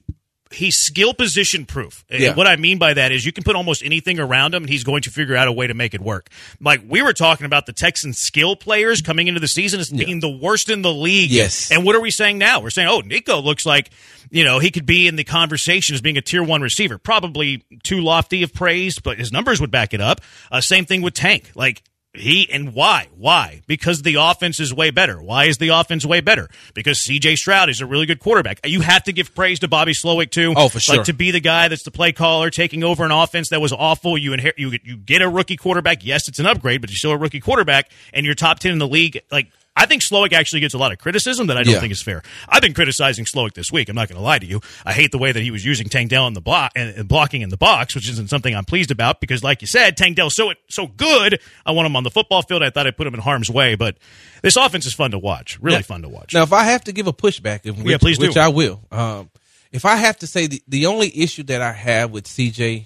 [0.53, 2.05] he's skill position proof.
[2.09, 2.35] And Yeah.
[2.35, 4.83] What I mean by that is you can put almost anything around him and he's
[4.83, 6.29] going to figure out a way to make it work.
[6.61, 10.19] Like we were talking about the Texans skill players coming into the season as being
[10.19, 11.31] the worst in the league.
[11.31, 11.71] Yes.
[11.71, 12.61] And what are we saying now?
[12.61, 13.89] We're saying, oh, Nico looks like,
[14.29, 16.97] you know, he could be in the conversation as being a tier one receiver.
[16.97, 20.21] Probably too lofty of praise, but his numbers would back it up.
[20.51, 21.51] Uh, same thing with Tank.
[21.55, 23.07] Like he and why?
[23.17, 23.61] Why?
[23.65, 25.21] Because the offense is way better.
[25.21, 26.47] Why is the offense way better?
[26.75, 28.59] Because CJ Stroud is a really good quarterback.
[28.65, 30.53] You have to give praise to Bobby Slowik too.
[30.55, 30.97] Oh, for sure.
[30.97, 33.73] Like to be the guy that's the play caller, taking over an offense that was
[33.73, 34.17] awful.
[34.17, 36.05] You inherit, you you get a rookie quarterback.
[36.05, 38.77] Yes, it's an upgrade, but you're still a rookie quarterback, and you're top ten in
[38.77, 39.19] the league.
[39.31, 41.79] Like I think Slowik actually gets a lot of criticism that I don't Yeah.
[41.79, 42.21] think is fair.
[42.47, 43.89] I've been criticizing Slowik this week.
[43.89, 44.61] I'm not going to lie to you.
[44.85, 47.07] I hate the way that he was using Tank Dell in the block and, and
[47.07, 50.15] blocking in the box, which isn't something I'm pleased about because, like you said, Tank
[50.15, 51.39] Dell's so so good.
[51.65, 52.61] I want him on the football field.
[52.61, 53.97] I thought I'd put him in harm's way, but
[54.43, 55.57] this offense is fun to watch.
[55.59, 56.33] Really Now- fun to watch.
[56.35, 58.27] Now, if I have to give a pushback, if, which, Yeah, please do.
[58.27, 58.79] which I will.
[58.91, 59.31] Um,
[59.71, 62.85] if I have to say the, the only issue that I have with CJ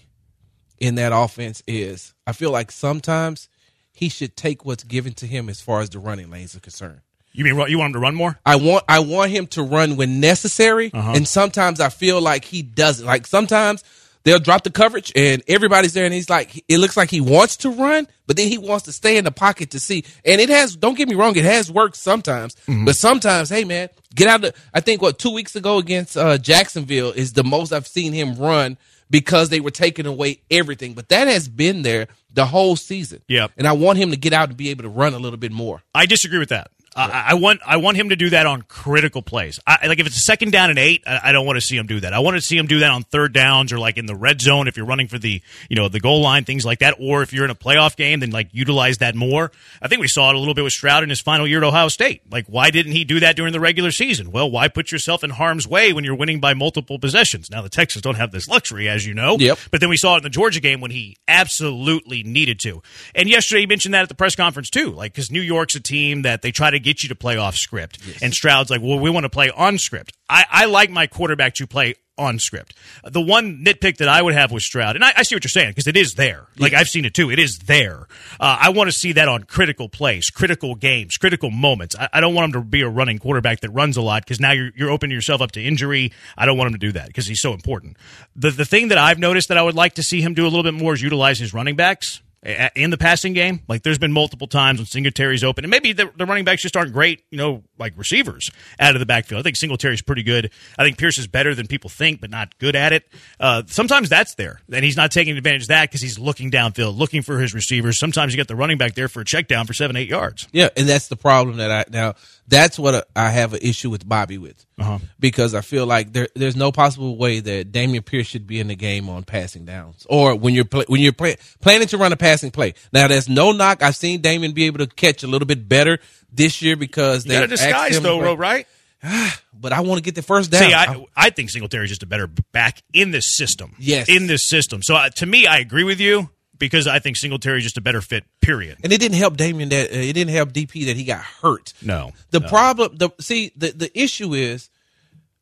[0.80, 3.50] in that offense is I feel like sometimes
[3.98, 7.02] he should take what's given to him as far as the running lanes are concerned.
[7.34, 8.38] you mean you want him to run more?
[8.46, 11.14] I want I want him to run when necessary, Uh-huh.
[11.16, 13.06] and sometimes I feel like he doesn't.
[13.06, 13.84] Like sometimes
[14.24, 17.58] they'll drop the coverage and everybody's there, and he's like, it looks like he wants
[17.58, 20.04] to run, but then he wants to stay in the pocket to see.
[20.26, 20.76] And it has.
[20.76, 22.86] Don't get me wrong, it has worked sometimes, Mm-hmm.
[22.86, 24.54] but sometimes, hey man, get out of.
[24.74, 28.36] I think what two weeks ago against uh, Jacksonville is the most I've seen him
[28.36, 28.78] run
[29.10, 30.94] because they were taking away everything.
[30.94, 33.22] But that has been there the whole season.
[33.28, 33.52] Yep.
[33.58, 35.52] and I want him to get out and be able to run a little bit
[35.52, 35.84] more.
[35.94, 36.72] I disagree with that.
[36.98, 39.60] I, I want I want him to do that on critical plays.
[39.68, 41.78] I, like if it's a second down and eight, I, I don't want to see
[41.78, 42.14] him do that.
[42.14, 44.42] I want to see him do that on third downs or like in the red
[44.42, 46.96] zone if you're running for the you know the goal line, things like that.
[47.00, 49.52] Or if you're in a playoff game, then like utilize that more.
[49.82, 51.64] I think we saw it a little bit with Stroud in his final year at
[51.64, 52.24] Ohio State.
[52.32, 54.32] Like why didn't he do that during the regular season?
[54.32, 57.52] Well, why put yourself in harm's way when you're winning by multiple possessions?
[57.52, 59.38] Now the Texans don't have this luxury, as you know.
[59.40, 59.60] Yep.
[59.70, 62.82] But then we saw it in the Georgia game when he absolutely needed to.
[63.14, 65.80] And yesterday he mentioned that at the press conference too, like because New York's a
[65.80, 69.00] team that they try to get you to play off script, and Stroud's like, well,
[69.00, 70.14] we want to play on script.
[70.30, 72.76] I, I like my quarterback to play on script.
[73.04, 75.50] The one nitpick that I would have with Stroud, and I, I see what you're
[75.50, 76.48] saying because it is there.
[76.58, 77.30] Like I've seen it too.
[77.30, 78.08] It is there.
[78.40, 81.96] Uh, I want to see that on critical plays, critical games, critical moments.
[81.96, 84.40] I, I don't want him to be a running quarterback that runs a lot because
[84.40, 86.12] now you're you're opening yourself up to injury.
[86.38, 87.98] I don't want him to do that because he's so important.
[88.36, 90.50] The the thing that I've noticed that I would like to see him do a
[90.50, 93.62] little bit more is utilize his running backs in the passing game.
[93.68, 96.78] Like there's been multiple times when Singletary's open, and maybe the, the running backs just
[96.78, 99.40] aren't great, you know, like receivers out of the backfield.
[99.40, 100.52] I think Singletary's pretty good.
[100.78, 103.08] I think Pierce is better than people think, but not good at it.
[103.40, 106.98] Uh, sometimes that's there, and he's not taking advantage of that because he's looking downfield,
[106.98, 108.00] looking for his receivers.
[108.00, 110.48] Sometimes you get the running back there for a check down for seven, eight yards.
[110.52, 112.16] Yeah, and that's the problem that I now.
[112.50, 115.00] That's what I have an issue with Bobby with, Uh-huh.
[115.20, 118.68] because I feel like there, there's no possible way that Dameon Pierce should be in
[118.70, 122.14] the game on passing downs or when you're play, when you're play, planning to run
[122.14, 122.74] a passing play.
[122.94, 123.84] Now, there's no knock.
[123.84, 126.00] I've seen Dameon be able to catch a little bit better
[126.38, 128.66] this year because You they got to disguise though, right?
[129.60, 130.62] But I want to get the first down.
[130.62, 133.74] See, I, I think Singletary is just a better back in this system.
[133.80, 134.08] Yes.
[134.08, 134.82] in this system.
[134.84, 137.82] So uh, to me, I agree with you because I think Singletary is just a
[137.82, 138.24] better fit.
[138.40, 138.78] Period.
[138.84, 141.74] and it didn't help Dameon that uh, it didn't help DP that he got hurt.
[141.82, 142.48] No, The no.
[142.48, 144.70] problem, the see, the the issue is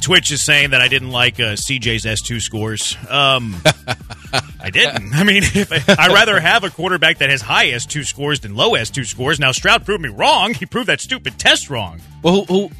[0.00, 2.96] Twitch is saying that I didn't like uh, CJ's S2 scores.
[3.08, 3.56] Um,
[4.60, 5.14] I didn't.
[5.14, 8.54] I mean, if I, I'd rather have a quarterback that has high S2 scores than
[8.54, 9.38] low S2 scores.
[9.38, 10.54] Now, Stroud proved me wrong.
[10.54, 12.00] He proved that stupid test wrong.
[12.22, 12.70] Well, who who,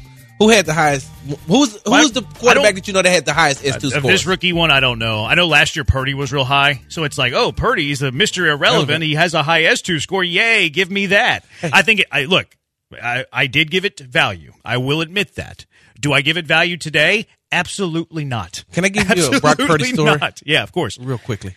[0.41, 1.07] who had the highest?
[1.47, 3.93] Who's Well, who's the quarterback that you know that had the highest S two Of
[3.93, 4.03] scores?
[4.05, 5.23] this rookie one, I don't know.
[5.23, 8.49] I know last year Purdy was real high, so it's like, oh, Purdy's a Mr.
[8.51, 9.03] Irrelevant.
[9.03, 10.23] He has a high S2 score.
[10.23, 11.45] Yay, give me that.
[11.61, 12.47] I think, it, I look,
[12.91, 14.53] I, I did give it value.
[14.65, 15.65] I will admit that.
[15.99, 17.27] Do I give it value today?
[17.51, 18.63] Absolutely not.
[18.73, 20.17] Can I give you a Brock Purdy story?
[20.17, 20.41] not.
[20.43, 20.97] Yeah, of course.
[20.97, 21.55] real quickly.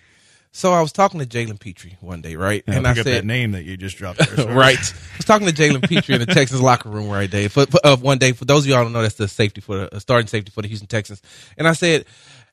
[0.57, 2.63] So I was talking to Jalen Pitre one day, right?
[2.69, 4.47] and I up that said, name that you just dropped there.
[4.55, 4.79] right.
[4.79, 7.49] I was talking to Jalen Pitre in the Texans locker room right day.
[7.49, 9.61] For, for uh, one day, for those of y'all who don't know, that's the safety
[9.61, 11.21] for the uh, starting safety for the Houston Texans.
[11.59, 12.05] And I said,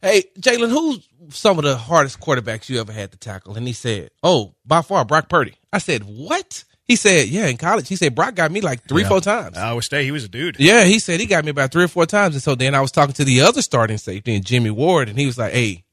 [0.02, 3.74] "Hey, Jalen, who's some of the hardest quarterbacks you ever had to tackle?" And he
[3.74, 7.98] said, "Oh, by far, Brock Purdy." I said, "What?" He said, "Yeah, in college." He
[7.98, 10.60] said, "Brock got me like three, four times." Iowa State, he was a dude.
[10.60, 12.34] Yeah, he said he got me about three or four times.
[12.34, 15.20] And so then I was talking to the other starting safety and Jimmy Ward, and
[15.20, 15.84] he was like, Hey,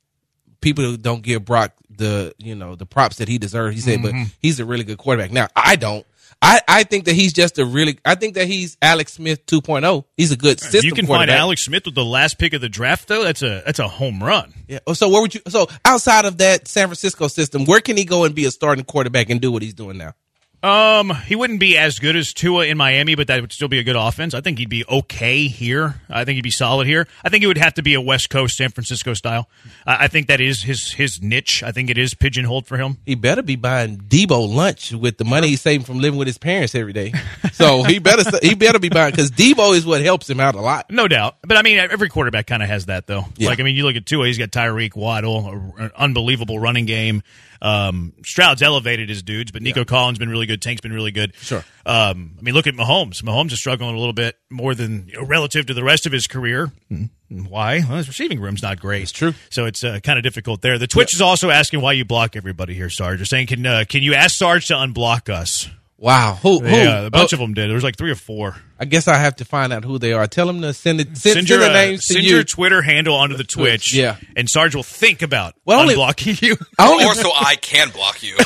[0.63, 3.75] people don't give Brock the you know, the props that he deserves.
[3.77, 4.23] He said, Mm-hmm.
[4.25, 5.31] but he's a really good quarterback.
[5.33, 6.07] Now, I don't.
[6.41, 10.05] I, I think that he's just a really I think that he's Alex Smith 2.0.
[10.17, 11.29] He's a good system you can find.
[11.31, 14.23] Alex Smith with the last pick of the draft, though, that's a that's a home
[14.23, 14.55] run.
[14.69, 14.79] Yeah.
[14.87, 18.05] Oh, So where would you so outside of that San Francisco system, where can he
[18.05, 20.15] go and be a starting quarterback and do what he's doing now?
[20.63, 23.79] Um, he wouldn't be as good as Tua in Miami, but that would still be
[23.79, 24.35] a good offense.
[24.35, 26.01] I think he'd be okay here.
[26.11, 27.07] I think he'd be solid here.
[27.25, 29.49] I think it would have to be a West Coast San Francisco style.
[29.87, 31.63] I, I think that is his his niche.
[31.63, 32.99] I think it is pigeonholed for him.
[33.07, 36.39] He better be buying Deebo lunch with the money he's saving from living with his
[36.39, 37.13] parents every day.
[37.53, 40.61] So he better he better be buying because Deebo is what helps him out a
[40.61, 40.91] lot.
[40.91, 41.37] No doubt.
[41.43, 43.25] But I mean, every quarterback kind of has that, though.
[43.37, 43.49] Yeah.
[43.49, 47.23] Like, I mean, you look at Tua, he's got Tyreek, Waddle, an unbelievable running game.
[47.61, 50.63] Um, Stroud's elevated his dudes, but Nico Collins been really good.
[50.63, 51.35] Tank's been really good.
[51.37, 51.65] Sure.
[51.85, 53.23] Um, I mean, look at Mahomes.
[53.23, 56.13] Mahomes is struggling a little bit more than you know, relative to the rest of
[56.13, 56.71] his career.
[56.89, 57.05] Hmm.
[57.31, 57.81] Why?
[57.81, 59.03] Well, his receiving room's not great.
[59.03, 59.35] It's true.
[59.51, 60.79] So it's uh, kind of difficult there.
[60.79, 63.19] The Twitch is also asking why you block everybody here, Sarge.
[63.19, 65.69] They're saying, can uh, can you ask Sarge to unblock us?
[66.01, 66.39] Wow.
[66.43, 66.61] Who?
[66.61, 66.69] who?
[66.69, 67.67] Yeah, a bunch Oh, of them did.
[67.69, 68.55] There was like three or four.
[68.79, 70.29] I guess I have to find out who they are.
[70.29, 71.17] Tell them to send it.
[71.17, 72.37] Send, send, your, their uh, names to send you.
[72.37, 73.93] your Twitter handle onto the Twitch.
[73.95, 74.17] yeah.
[74.37, 76.57] And Sarge will think about Well, only- unblocking you.
[76.79, 78.37] I only or so I can block you.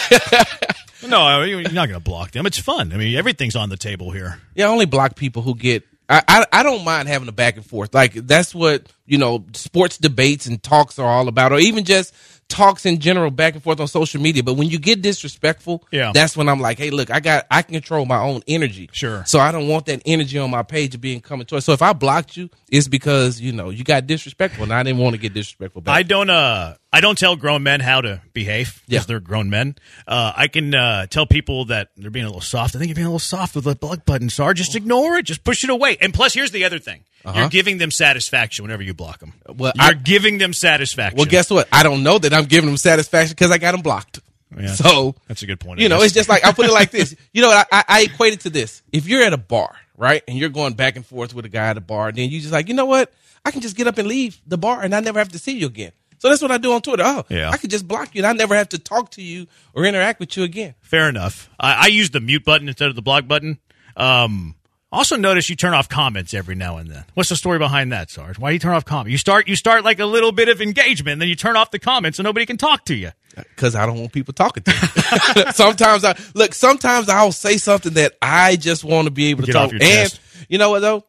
[1.08, 2.46] no, you're not going to block them.
[2.46, 2.92] It's fun.
[2.92, 4.40] I mean, everything's on the table here.
[4.54, 5.84] Yeah, I only block people who get.
[6.08, 7.94] I, I I don't mind having a back and forth.
[7.94, 12.14] Like that's what you know, sports debates and talks are all about, or even just
[12.52, 14.42] talks in general, back and forth on social media.
[14.42, 16.12] But when you get disrespectful, Yeah.
[16.14, 18.88] that's when I'm like, hey, look, I got I can control my own energy.
[18.92, 19.24] Sure.
[19.26, 21.64] So I don't want that energy on my page being coming towards.
[21.64, 24.98] So if I blocked you, it's because you know you got disrespectful, and I didn't
[25.00, 25.96] want to get disrespectful back.
[25.96, 26.30] I don't.
[26.30, 29.06] Uh, I don't tell grown men how to behave because Yeah.
[29.06, 29.76] they're grown men.
[30.06, 32.76] Uh, I can uh, tell people that they're being a little soft.
[32.76, 34.58] I think you're being a little soft with the block button, Sarge.
[34.58, 35.24] Just ignore it.
[35.24, 35.96] Just push it away.
[36.00, 39.32] And plus, here's the other thing: you're giving them satisfaction whenever you block them.
[39.46, 39.54] Uh-huh.
[39.56, 41.16] Well, you're I- giving them satisfaction.
[41.16, 41.66] well, guess what?
[41.72, 44.20] I don't know that I'm giving them satisfaction because I got them blocked.
[44.54, 44.74] Yeah.
[44.74, 45.80] So That's a good point.
[45.80, 47.16] You know, it's just like I put it like this.
[47.32, 48.82] You know, I, I, I equate it to this.
[48.92, 51.68] If you're at a bar, right, and you're going back and forth with a guy
[51.68, 53.10] at a bar, then you just like, you know what?
[53.46, 55.52] I can just get up and leave the bar, and I never have to see
[55.52, 55.92] you again.
[56.22, 57.02] So that's what I do on Twitter.
[57.04, 57.50] Oh, Yeah.
[57.50, 60.20] I could just block you, and I never have to talk to you or interact
[60.20, 60.76] with you again.
[60.80, 61.50] Fair enough.
[61.58, 63.58] I, I use the mute button instead of the block button.
[63.96, 64.54] Um,
[64.92, 67.04] also notice you turn off comments every now and then.
[67.14, 68.38] What's the story behind that, Sarge?
[68.38, 69.10] Why do you turn off comments?
[69.10, 71.80] You start you start like a little bit of engagement, then you turn off the
[71.80, 73.10] comments so nobody can talk to you.
[73.34, 75.44] Because I don't want people talking to me.
[75.54, 76.54] sometimes I look.
[76.54, 79.72] Sometimes I'll say something that I just want to be able to Get talk.
[79.72, 80.20] and chest.
[80.48, 81.04] you know what though?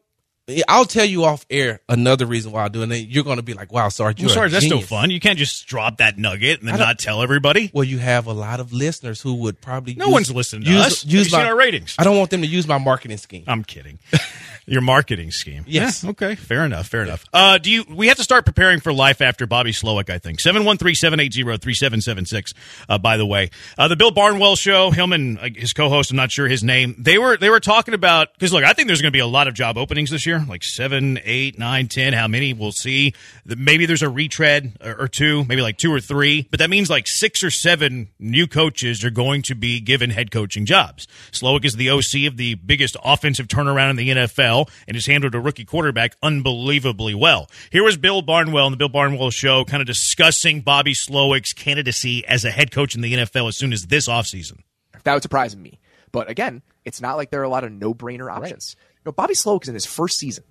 [0.68, 3.08] I'll tell you off air another reason why I'm doing it.
[3.08, 5.10] You're going to be like, "Wow, Sarge, you're Well, sorry, that's no fun.
[5.10, 7.70] You can't just drop that nugget and then don't- tell everybody.
[7.72, 10.70] Well, you have a lot of listeners who would probably No use- one's listening to
[10.70, 11.04] use, us.
[11.06, 11.94] Use my, our ratings?
[11.98, 13.44] I don't want them to use my marketing scheme.
[13.46, 13.98] I'm kidding.
[14.66, 15.64] Your marketing scheme.
[15.66, 16.02] Yes.
[16.02, 16.34] Yeah, okay.
[16.36, 16.88] Fair enough.
[16.88, 17.24] Fair enough.
[17.32, 17.84] Uh, do you?
[17.88, 20.08] We have to start preparing for life after Bobby Slowik.
[20.08, 22.54] I think seven one three seven eight zero three seven seven six.
[22.88, 24.90] Uh, by the way, uh, the Bill Barnwell show.
[24.90, 26.10] Him and uh, his co-host.
[26.10, 26.94] I'm not sure his name.
[26.98, 29.26] They were they were talking about because look, I think there's going to be a
[29.26, 32.14] lot of job openings this year, like seven, eight, nine, ten.
[32.14, 33.12] How many we'll see?
[33.44, 36.48] Maybe there's a retread or, or two, maybe like two or three.
[36.50, 40.30] But that means like six or seven new coaches are going to be given head
[40.30, 41.06] coaching jobs.
[41.32, 44.53] Slowik is the OC of the biggest offensive turnaround in the NFL
[44.86, 47.50] and has handled a rookie quarterback unbelievably well.
[47.70, 52.26] Here was Bill Barnwell on the Bill Barnwell show, kind of discussing Bobby Slowik's candidacy
[52.26, 54.60] as a head coach in the NFL as soon as this offseason.
[55.02, 55.78] That would surprise me.
[56.12, 58.76] But again, it's not like there are a lot of no-brainer options.
[58.78, 60.44] You know, Bobby Slowik is in his first season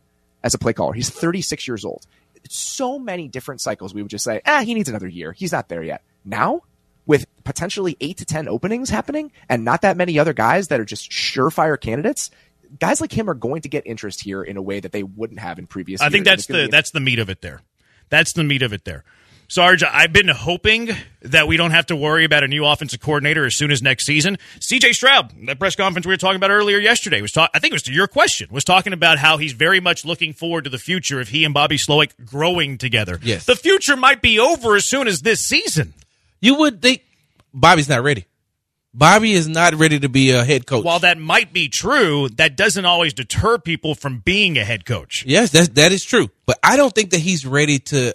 [0.44, 0.94] as a play caller.
[0.94, 2.06] He's 36 years old.
[2.50, 5.32] So many different cycles, we would just say, ah, he needs another year.
[5.32, 6.04] He's not there yet.
[6.26, 6.62] Now,
[7.06, 10.86] with potentially eight to 10 openings happening and not that many other guys that are
[10.86, 12.30] just surefire candidates,
[12.80, 15.40] guys like him are going to get interest here in a way that they wouldn't
[15.40, 16.12] have in previous I years.
[16.14, 17.62] think that's the be- that's the meat of it there.
[18.10, 19.04] That's the meat of it there.
[19.50, 20.90] Sarge, I've been hoping
[21.22, 24.06] that we don't have to worry about a new offensive coordinator as soon as next
[24.06, 24.38] season.
[24.60, 27.72] CJ Stroud, that press conference we were talking about earlier yesterday, was talk- I think
[27.72, 30.70] it was to your question, was talking about how he's very much looking forward to
[30.72, 33.20] the future of he and Bobby Slowik growing together.
[33.22, 33.46] Yes.
[33.46, 35.94] The future might be over as soon as this season.
[36.42, 37.04] You would think
[37.54, 38.26] Bobby's not ready.
[38.94, 40.86] Bobby is not ready to be a head coach.
[40.86, 45.24] While that might be true, that doesn't always deter people from being a head coach.
[45.26, 46.30] Yes, that that is true.
[46.46, 48.14] But I don't think that he's ready to.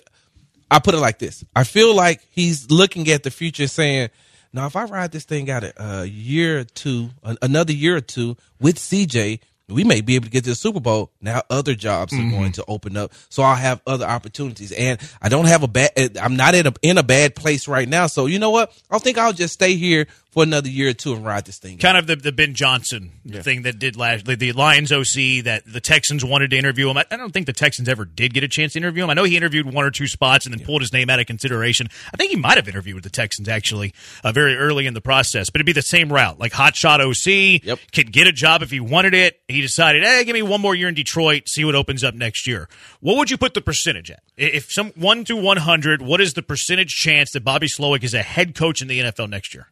[0.71, 4.11] I put it like this: I feel like he's looking at the future, saying,
[4.53, 7.97] "Now, if I ride this thing out a, a year or two, an, another year
[7.97, 11.11] or two with CJ, we may be able to get to the Super Bowl.
[11.21, 12.51] Now, other jobs are going mm-hmm.
[12.53, 14.73] to open up, so I'll have other opportunities.
[14.73, 16.17] And I don't have a bad.
[16.21, 18.07] I'm not in a in a bad place right now.
[18.07, 18.73] So you know what?
[18.91, 20.07] I think I'll just stay here
[20.39, 21.75] for another year or two and ride this thing.
[21.75, 21.81] out.
[21.81, 25.63] kind of the, the Ben Johnson thing that did last the, the Lions OC that
[25.67, 26.97] the Texans wanted to interview him.
[26.97, 29.11] I, I don't think the Texans ever did get a chance to interview him.
[29.11, 31.27] I know he interviewed one or two spots and then pulled his name out of
[31.27, 31.89] consideration.
[32.13, 35.01] I think he might have interviewed with the Texans actually uh, very early in the
[35.01, 37.65] process, but it'd be the same route, like hot shot OC.
[37.65, 37.79] Yep.
[37.93, 39.41] Could get a job if he wanted it.
[39.49, 42.47] He decided, hey, give me one more year in Detroit, see what opens up next
[42.47, 42.69] year.
[43.01, 44.23] What would you put the percentage at?
[44.37, 48.15] If some one to one hundred, what is the percentage chance that Bobby Slowik is
[48.15, 49.69] a head coach in the NFL next year?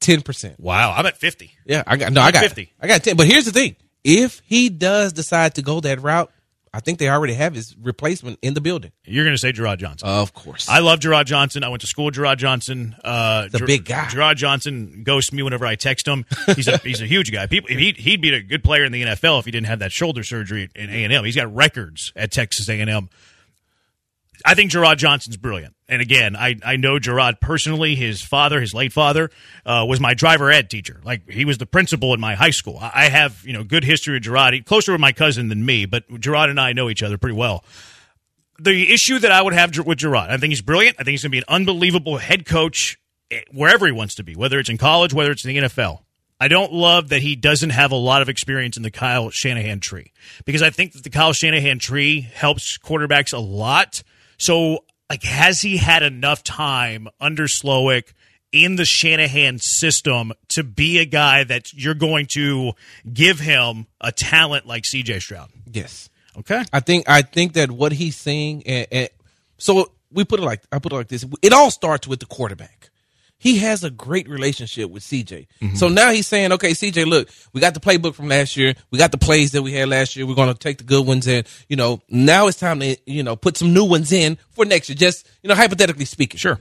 [0.00, 0.58] Ten percent.
[0.60, 1.52] Wow, I'm at fifty.
[1.64, 2.72] Yeah, I got no, I got 50.
[2.80, 3.16] I got ten.
[3.16, 6.30] But here's the thing: if he does decide to go that route,
[6.72, 8.92] I think they already have his replacement in the building.
[9.04, 10.08] You're going to say Jerrod Johnson.
[10.08, 11.64] Of course, I love Jerrod Johnson.
[11.64, 12.94] I went to school with Jerrod Johnson.
[13.02, 14.04] Uh, The Ger- big guy.
[14.04, 16.24] Jerrod Johnson ghosts me whenever I text him.
[16.54, 17.46] He's a he's a huge guy.
[17.46, 19.90] People he'd, he'd be a good player in the NFL if he didn't have that
[19.92, 21.24] shoulder surgery in A and M.
[21.24, 23.08] He's got records at Texas A and M.
[24.44, 25.74] I think Jerrod Johnson's brilliant.
[25.88, 27.94] And again, I, I know Jerrod personally.
[27.94, 29.30] His father, his late father,
[29.64, 31.00] uh, was my driver ed teacher.
[31.04, 32.78] Like he was the principal in my high school.
[32.80, 34.52] I, I have you know good history with Jerrod.
[34.52, 37.36] He, closer with my cousin than me, but Jerrod and I know each other pretty
[37.36, 37.64] well
[38.58, 40.96] the issue that I would have with Jerrod, I think he's brilliant.
[40.98, 42.98] I think he's going to be an unbelievable head coach
[43.30, 46.00] eh, wherever he wants to be, whether it's in college, whether it's in the NFL.
[46.40, 49.80] I don't love that he doesn't have a lot of experience in the Kyle Shanahan
[49.80, 50.12] tree
[50.44, 54.02] because I think that the Kyle Shanahan tree helps quarterbacks a lot.
[54.38, 58.12] So, like, has he had enough time under Slowik
[58.52, 62.72] in the Shanahan system to be a guy that you're going to
[63.12, 65.50] give him a talent like CJ Stroud?
[65.70, 66.08] yes.
[66.38, 66.62] Okay.
[66.72, 69.08] I think I think that what he's saying, and, and
[69.56, 72.26] so we put it like I put it like this: it all starts with the
[72.26, 72.87] quarterback.
[73.40, 75.46] He has a great relationship with CJ.
[75.76, 75.94] So mm-hmm.
[75.94, 78.74] now he's saying, okay, CJ, look, we got the playbook from last year.
[78.90, 80.26] We got the plays that we had last year.
[80.26, 83.22] We're going to take the good ones and, you know, now it's time to, you
[83.22, 84.96] know, put some new ones in for next year.
[84.96, 86.38] Just, you know, hypothetically speaking.
[86.38, 86.58] Sure.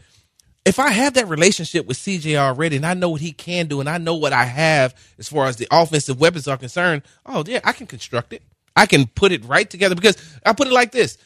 [0.66, 3.80] if I have that relationship with CJ already and I know what he can do
[3.80, 7.44] and I know what I have as far as the offensive weapons are concerned, oh
[7.48, 8.44] yeah, I can construct it.
[8.76, 11.18] I can put it right together because I put it like this.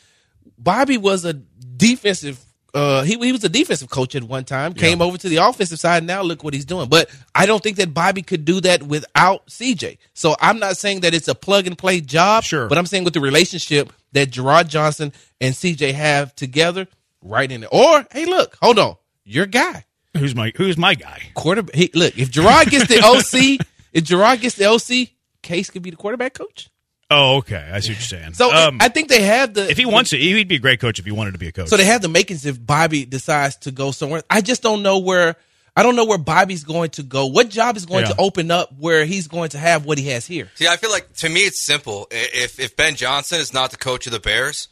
[0.57, 2.39] Bobby was a defensive
[2.73, 5.79] uh he, he was a defensive coach at one time, came over to the offensive
[5.79, 6.87] side, now look what he's doing.
[6.89, 9.97] But I don't think that Bobby could do that without CJ.
[10.13, 12.67] So I'm not saying that it's a plug and play job, Sure.
[12.67, 16.87] but I'm saying with the relationship that Jerrod Johnson and CJ have together,
[17.21, 17.69] right in it.
[17.71, 18.95] Or hey, look, hold on.
[19.23, 19.85] Your guy
[20.17, 21.21] Who's my Who's my guy?
[21.35, 21.75] quarterback.
[21.75, 25.09] He, look, if Jerrod gets the OC, if Jerrod gets the OC,
[25.41, 26.69] Case could be the quarterback coach.
[27.11, 27.57] Oh, okay.
[27.71, 28.33] I see what you're saying.
[28.33, 29.69] So um, I think they have the.
[29.69, 31.51] if he wants it, he'd be a great coach if he wanted to be a
[31.51, 31.67] coach.
[31.67, 34.23] so they have the makings if Bobby decides to go somewhere.
[34.29, 35.35] I just don't know where.
[35.75, 37.27] I don't know where Bobby's going to go.
[37.27, 38.09] What job is going Yeah.
[38.11, 40.49] to open up where he's going to have what he has here?
[40.55, 42.07] See, I feel like to me it's simple.
[42.11, 44.67] If if Ben Johnson is not the coach of the Bears,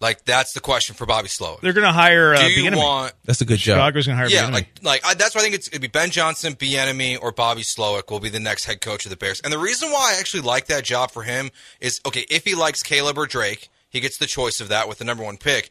[0.00, 1.60] like that's the question for Bobby Slowik.
[1.60, 2.76] They're going to hire uh, Do you Bieniemy.
[2.76, 3.12] want?
[3.24, 3.76] That's a good job.
[3.78, 4.52] Chicago's going to hire Yeah, Bieniemy.
[4.52, 7.62] like like I, that's why I think it's it'd be Ben Johnson, Enemy, or Bobby
[7.62, 9.40] Slowik will be the next head coach of the Bears.
[9.40, 12.54] And the reason why I actually like that job for him is okay if he
[12.54, 15.70] likes Caleb or Drake, he gets the choice of that with the number one pick.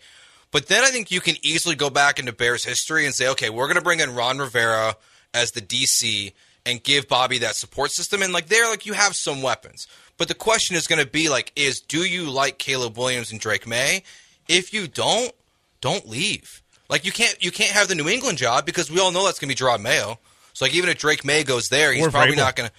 [0.51, 3.49] But then I think you can easily go back into Bears history and say, okay,
[3.49, 4.95] we're going to bring in Ron Rivera
[5.33, 6.31] as the DC
[6.65, 8.21] and give Bobby that support system.
[8.21, 9.87] And like there, like you have some weapons.
[10.17, 13.39] But the question is going to be like, is do you like Caleb Williams and
[13.39, 14.03] Drake Maye?
[14.47, 15.31] If you don't,
[15.81, 16.63] don't leave.
[16.89, 19.39] Like you can't you can't have the New England job because we all know that's
[19.39, 20.19] going to be Jerod Mayo.
[20.53, 22.37] So like even if Drake Maye goes there, he's Or probably Vrabel.
[22.37, 22.75] not going to.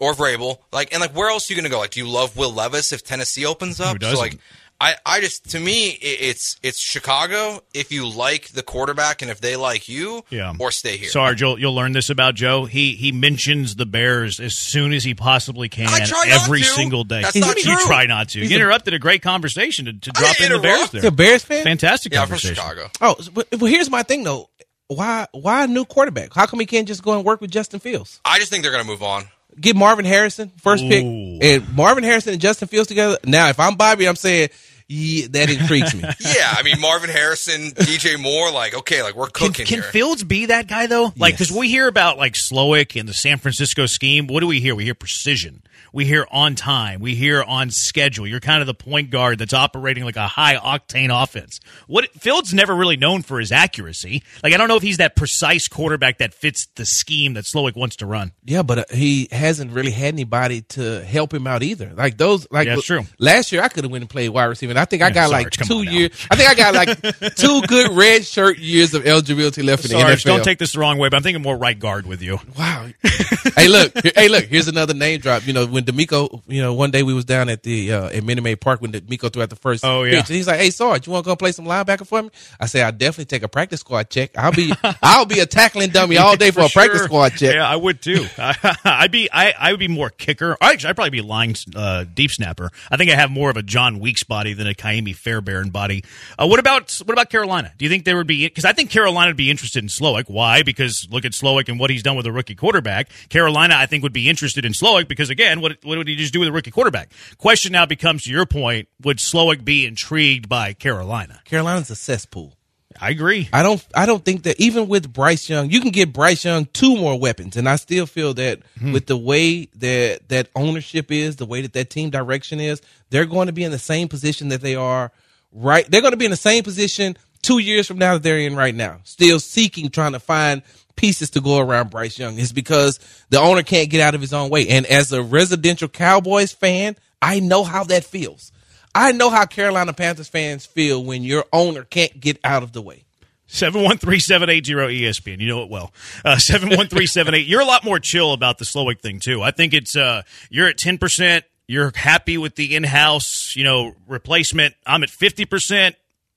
[0.00, 1.80] Or Vrabel, like, and like, where else are you going to go?
[1.80, 4.00] Like, do you love Will Levis if Tennessee opens up?
[4.00, 4.38] So like,
[4.80, 9.30] I, I just to me it, it's it's Chicago if you like the quarterback and
[9.30, 10.54] if they like you, Yeah.
[10.58, 11.08] or stay here.
[11.08, 12.64] Sarge, you'll, you'll learn this about Joe.
[12.66, 16.60] He he mentions the Bears as soon as he possibly can, I try not every
[16.60, 16.64] to.
[16.64, 17.22] single day.
[17.22, 17.74] That's you not true.
[17.86, 18.40] try not to.
[18.40, 21.00] He's You a- interrupted a great conversation to, to drop didn't in the Bears there.
[21.00, 21.64] He's a Bears fan.
[21.64, 22.54] Fantastic yeah, I'm from conversation.
[22.54, 22.90] Chicago.
[23.00, 24.48] Oh, so- well, here's my thing though.
[24.86, 26.32] Why why a new quarterback?
[26.34, 28.20] How come he can't just go and work with Justin Fields?
[28.24, 29.24] I just think they're going to move on.
[29.60, 33.18] Get Marvin Harrison first pick, and Marvin Harrison and Justin Fields together.
[33.24, 34.50] Now, if I'm Bobby, I'm saying
[34.90, 36.00] yeah, that intrigues me.
[36.20, 39.90] Yeah, I mean Marvin Harrison, DJ Moore, like okay, like we're Can, cooking can here.
[39.90, 41.12] Fields be that guy though?
[41.16, 41.58] Like, because Yes.
[41.58, 44.26] we hear about like Slowik and the San Francisco scheme.
[44.28, 44.74] What do we hear?
[44.74, 45.62] We hear precision.
[45.92, 47.00] We hear on time.
[47.00, 48.26] We hear on schedule.
[48.26, 51.60] You're kind of the point guard that's operating like a high octane offense.
[51.86, 54.22] What Fields never really known for his accuracy.
[54.42, 57.76] Like, I don't know if he's that precise quarterback that fits the scheme that Slowik
[57.76, 58.32] wants to run.
[58.44, 61.92] Yeah, but uh, he hasn't really had anybody to help him out either.
[61.94, 63.02] Like those, like Yeah, it's true.
[63.18, 64.70] Last year, I could have went and played wide receiver.
[64.70, 66.10] And I think I got Sarge, like two years.
[66.30, 69.96] I think I got like two good red shirt years of eligibility left in the
[69.96, 70.24] NFL.
[70.24, 72.38] don't take this the wrong way, but I'm thinking more right guard with you.
[72.58, 72.88] Wow.
[73.56, 73.92] hey, look.
[74.14, 74.44] Hey, look.
[74.44, 75.46] Here's another name drop.
[75.46, 78.24] You know, when DeMeco, you know, one day we was down at the uh, at
[78.24, 80.20] Minute Maid Park when DeMeco threw out the first Oh, yeah.
[80.20, 82.30] pitch, and he's like, "Hey, Sarge, you want to go play some linebacker for me?"
[82.58, 84.36] I say, "I definitely take a practice squad check.
[84.36, 84.72] I'll be
[85.02, 88.02] I'll be a tackling dummy all day for, a practice squad check." Yeah, I would
[88.02, 88.26] too.
[88.84, 90.56] I'd be I, I would be more kicker.
[90.60, 92.70] Actually, I'd probably be line uh, deep snapper.
[92.90, 96.02] I think I have more of a Jon Weeks body than a Kaimi Fairbairn body.
[96.38, 97.72] Uh, what about what about Carolina?
[97.78, 98.46] Do you think there would be?
[98.46, 100.24] Because I think Carolina would be interested in Slowik.
[100.28, 100.62] Why?
[100.62, 103.08] Because look at Slowik and what he's done with a rookie quarterback.
[103.28, 106.32] Carolina, I think, would be interested in Slowik because again, what what would he just
[106.32, 107.12] do with a rookie quarterback?
[107.38, 111.40] Question now becomes to your point: Would Slowik be intrigued by Carolina?
[111.44, 112.54] Carolina's a cesspool.
[113.00, 113.48] I agree.
[113.52, 116.66] I don't I don't think that even with Bryce Young, you can get Bryce Young
[116.66, 118.92] two more weapons, and I still feel that hmm.
[118.92, 123.26] with the way that that ownership is, the way that that team direction is, they're
[123.26, 125.12] going to be in the same position that they are
[125.52, 125.88] right.
[125.90, 127.16] They're going to be in the same position
[127.48, 130.62] two years from now that they're in right now, still seeking, trying to find
[130.96, 132.38] pieces to go around Bryce Young.
[132.38, 135.88] Is because the owner can't get out of his own way, and as a residential
[135.88, 138.52] Cowboys fan, I know how that feels.
[138.94, 142.82] I know how Carolina Panthers fans feel when your owner can't get out of the
[142.82, 143.04] way.
[143.48, 145.40] 713-780 ESPN.
[145.40, 145.94] You know it well.
[146.22, 147.46] Uh, 71378.
[147.46, 149.42] You're a lot more chill about the Slowik thing too.
[149.42, 154.74] I think it's uh you're at 10%, you're happy with the in-house, you know, replacement.
[154.84, 155.94] I'm at 50%.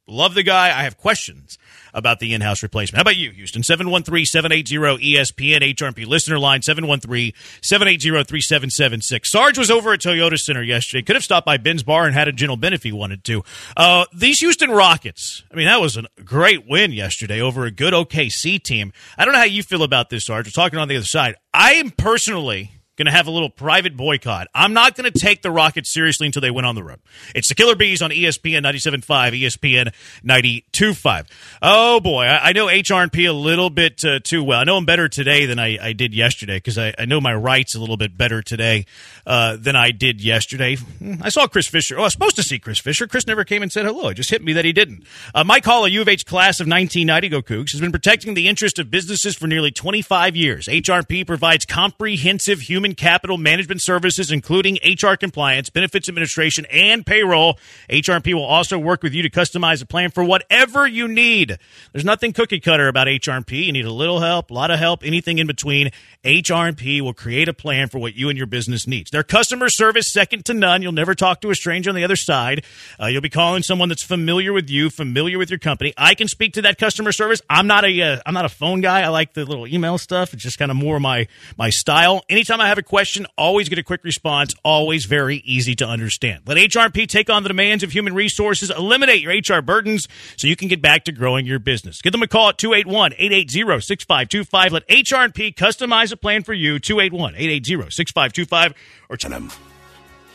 [0.07, 0.67] Love the guy.
[0.67, 1.57] I have questions
[1.93, 2.97] about the in-house replacement.
[2.97, 3.61] How about you, Houston?
[3.61, 9.25] 713-780-ESPN HRP listener line 713-780-3776.
[9.27, 11.03] Sarge was over at Toyota Center yesterday.
[11.03, 13.43] Could have stopped by Ben's Bar and had a gentle Ben if he wanted to.
[13.77, 15.43] Uh, these Houston Rockets.
[15.51, 18.91] I mean, that was a great win yesterday over a good OKC team.
[19.17, 20.47] I don't know how you feel about this, Sarge.
[20.47, 21.35] We're talking on the other side.
[21.53, 24.47] I am personally going to have a little private boycott.
[24.53, 26.99] I'm not going to take the Rockets seriously until they win on the road.
[27.33, 31.27] It's the Killer Bees on ESPN 97.5, ESPN 92.5.
[31.61, 32.23] Oh, boy.
[32.23, 34.59] I, I know HRP a little bit uh, too well.
[34.59, 37.33] I know him better today than I, I did yesterday because I, I know my
[37.33, 38.85] rights a little bit better today
[39.25, 40.75] uh, than I did yesterday.
[40.75, 41.97] Hmm, I saw Chris Fisher.
[41.97, 43.07] Oh, I was supposed to see Chris Fisher.
[43.07, 44.09] Chris never came and said hello.
[44.09, 45.05] It just hit me that he didn't.
[45.33, 48.33] Uh, Mike Hall, a U of H class of 1990, go Cougs, has been protecting
[48.33, 50.67] the interest of businesses for nearly 25 years.
[50.67, 57.57] HRP provides comprehensive human capital management services, including HR compliance, benefits administration, and payroll.
[57.89, 61.57] HRP will also work with you to customize a plan for whatever you need.
[61.91, 63.65] There's nothing cookie cutter about HRP.
[63.65, 65.91] You need a little help, a lot of help, anything in between.
[66.23, 69.09] HRP will create a plan for what you and your business needs.
[69.09, 70.81] Their customer service second to none.
[70.81, 72.63] You'll never talk to a stranger on the other side.
[73.01, 75.93] Uh, you'll be calling someone that's familiar with you, familiar with your company.
[75.97, 77.41] I can speak to that customer service.
[77.49, 79.01] I'm not a uh, I'm not a phone guy.
[79.01, 80.33] I like the little email stuff.
[80.33, 81.27] It's just kind of more my
[81.57, 82.23] my style.
[82.29, 86.41] Anytime I have a question, always get a quick response, always very easy to understand.
[86.47, 90.07] Let HRP take on the demands of human resources, eliminate your HR burdens
[90.37, 92.01] so you can get back to growing your business.
[92.01, 94.71] Give them a call at 281-880-6525.
[94.71, 98.73] Let HRP customize a plan for you, 281-880-6525
[99.09, 99.51] or tell them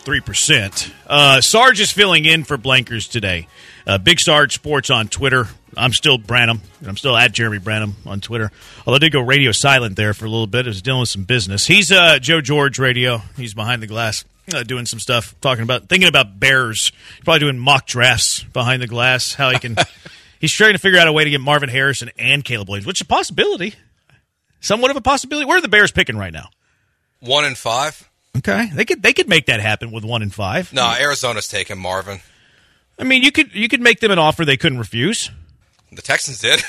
[0.06, 0.90] three percent.
[1.06, 3.48] Uh, Sarge is filling in for Blankers today.
[3.86, 5.48] Uh, Big Sarge Sports on Twitter.
[5.76, 6.62] I'm still Branham.
[6.86, 8.52] I'm still at Jeremy Branham on Twitter.
[8.86, 10.64] Although I did go radio silent there for a little bit.
[10.66, 11.66] I was dealing with some business.
[11.66, 13.18] He's uh, Joe George Radio.
[13.36, 14.24] He's behind the glass.
[14.54, 16.92] Uh, doing some stuff, talking about, thinking about Bears.
[17.24, 19.34] Probably doing mock drafts behind the glass.
[19.34, 19.74] How he can,
[20.40, 22.98] he's trying to figure out a way to get Marvin Harrison and Caleb Williams, which
[22.98, 23.74] is a possibility,
[24.60, 25.46] somewhat of a possibility.
[25.46, 26.50] Where are the Bears picking right now?
[27.18, 28.08] One and five.
[28.36, 30.72] Okay, they could they could make that happen with one and five.
[30.72, 32.20] No, Arizona's taking Marvin.
[32.98, 35.30] I mean, you could you could make them an offer they couldn't refuse.
[35.92, 36.62] The Texans did.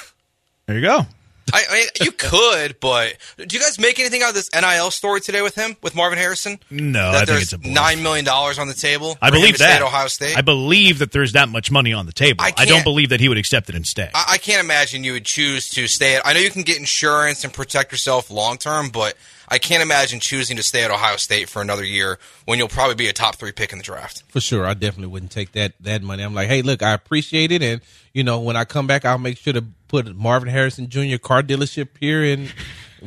[0.65, 1.05] There you go.
[1.53, 4.91] I, I mean, you could, but do you guys make anything out of this NIL
[4.91, 6.59] story today with him, with Marvin Harrison?
[6.69, 9.17] No, that I think it's a nine million dollars on the table.
[9.21, 9.81] I believe that.
[9.81, 10.37] Ohio State.
[10.37, 12.43] I believe that there's that much money on the table.
[12.43, 14.09] I I, don't believe that he would accept it and stay.
[14.13, 16.27] I, I can't imagine you would choose to stay at.
[16.27, 19.15] I know you can get insurance and protect yourself long term, but
[19.47, 22.95] I can't imagine choosing to stay at Ohio State for another year when you'll probably
[22.95, 24.23] be a top three pick in the draft.
[24.27, 26.23] For sure, I definitely wouldn't take that that money.
[26.23, 27.81] I'm like, hey, look, I appreciate it, and
[28.13, 31.17] you know, when I come back, I'll make sure to put Marvin Harrison Jr.
[31.17, 32.49] car dealership here in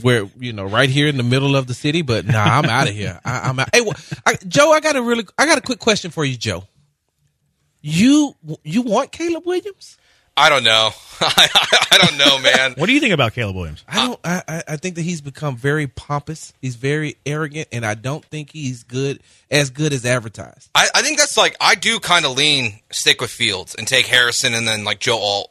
[0.00, 2.02] where you know, right here in the middle of the city.
[2.02, 3.20] But nah, I'm out of here.
[3.24, 3.68] I, I'm out.
[3.74, 6.36] Hey, well, I, Joe, I got a really, I got a quick question for you,
[6.36, 6.64] Joe.
[7.82, 9.98] You you want Caleb Williams?
[10.40, 10.90] I don't know.
[11.22, 11.48] I,
[11.92, 12.72] I don't know, man.
[12.78, 13.84] what do you think about Caleb Williams?
[13.86, 14.20] I don't.
[14.24, 16.52] I, I- I think that he's become very pompous.
[16.62, 19.20] He's very arrogant, and I don't think he's good
[19.50, 20.70] as good as advertised.
[20.74, 24.06] I, I think that's like I do kind of lean stick with Fields and take
[24.06, 25.50] Harrison and then like Joe Alt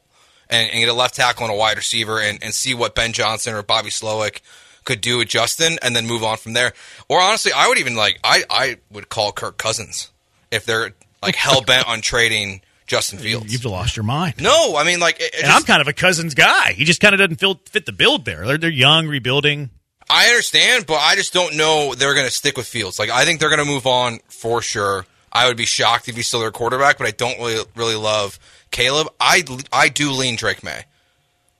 [0.49, 3.13] and, and get a left tackle and a wide receiver and, and see what Ben
[3.13, 4.39] Johnson or Bobby Slowik
[4.85, 6.73] could do with Justin and then move on from there.
[7.09, 10.09] Or honestly, I would even like I I would call Kirk Cousins
[10.49, 13.53] if they're like hell bent on trading Justin Fields.
[13.53, 14.35] You've lost your mind.
[14.41, 16.73] no, I mean like it, it And I'm kind of a Cousins guy.
[16.73, 18.45] He just kind of doesn't feel, fit the build there.
[18.45, 19.69] They're, they're young, rebuilding.
[20.09, 22.99] I understand, but I just don't know they're going to stick with Fields.
[22.99, 25.05] Like I think they're going to move on for sure.
[25.31, 28.39] I would be shocked if he's still their quarterback, but I don't really really love
[28.71, 29.07] Caleb.
[29.19, 30.85] I I do lean Drake Maye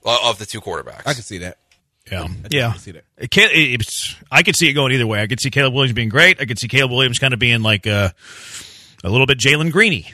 [0.04, 1.04] uh, of the two quarterbacks.
[1.06, 1.58] I can see that.
[2.12, 2.72] Yeah, yeah, I yeah.
[2.72, 3.04] can see that.
[3.20, 5.22] It can't, it- it's, I could see it going either way.
[5.22, 6.42] I could see Caleb Williams being great.
[6.42, 8.16] I could see Caleb Williams kind of being like a,
[9.04, 10.12] a little bit Jalen Greeny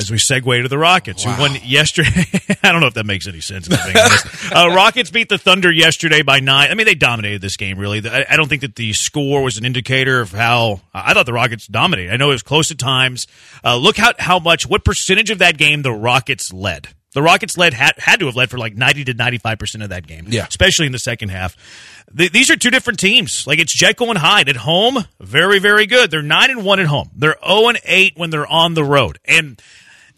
[0.00, 2.24] as we segue to the Rockets, who won yesterday.
[2.62, 3.68] I don't know if that makes any sense.
[4.52, 6.70] uh, Rockets beat the Thunder yesterday by nine.
[6.70, 7.78] I mean, they dominated this game.
[7.78, 10.80] Really, I, I don't think that the score was an indicator of how.
[10.92, 12.12] I thought the Rockets dominated.
[12.12, 13.26] I know it was close at times.
[13.64, 16.88] Uh, look how how much, what percentage of that game the Rockets led.
[17.12, 19.82] The Rockets led had, had to have led for like ninety to ninety five percent
[19.82, 20.26] of that game.
[20.28, 20.46] Yeah.
[20.46, 21.56] especially in the second half.
[22.16, 23.46] Th- these are two different teams.
[23.46, 26.10] Like it's Jekyll and Hyde at home, very very good.
[26.10, 27.10] They're nine and one at home.
[27.16, 29.18] They're zero and eight when they're on the road.
[29.24, 29.60] And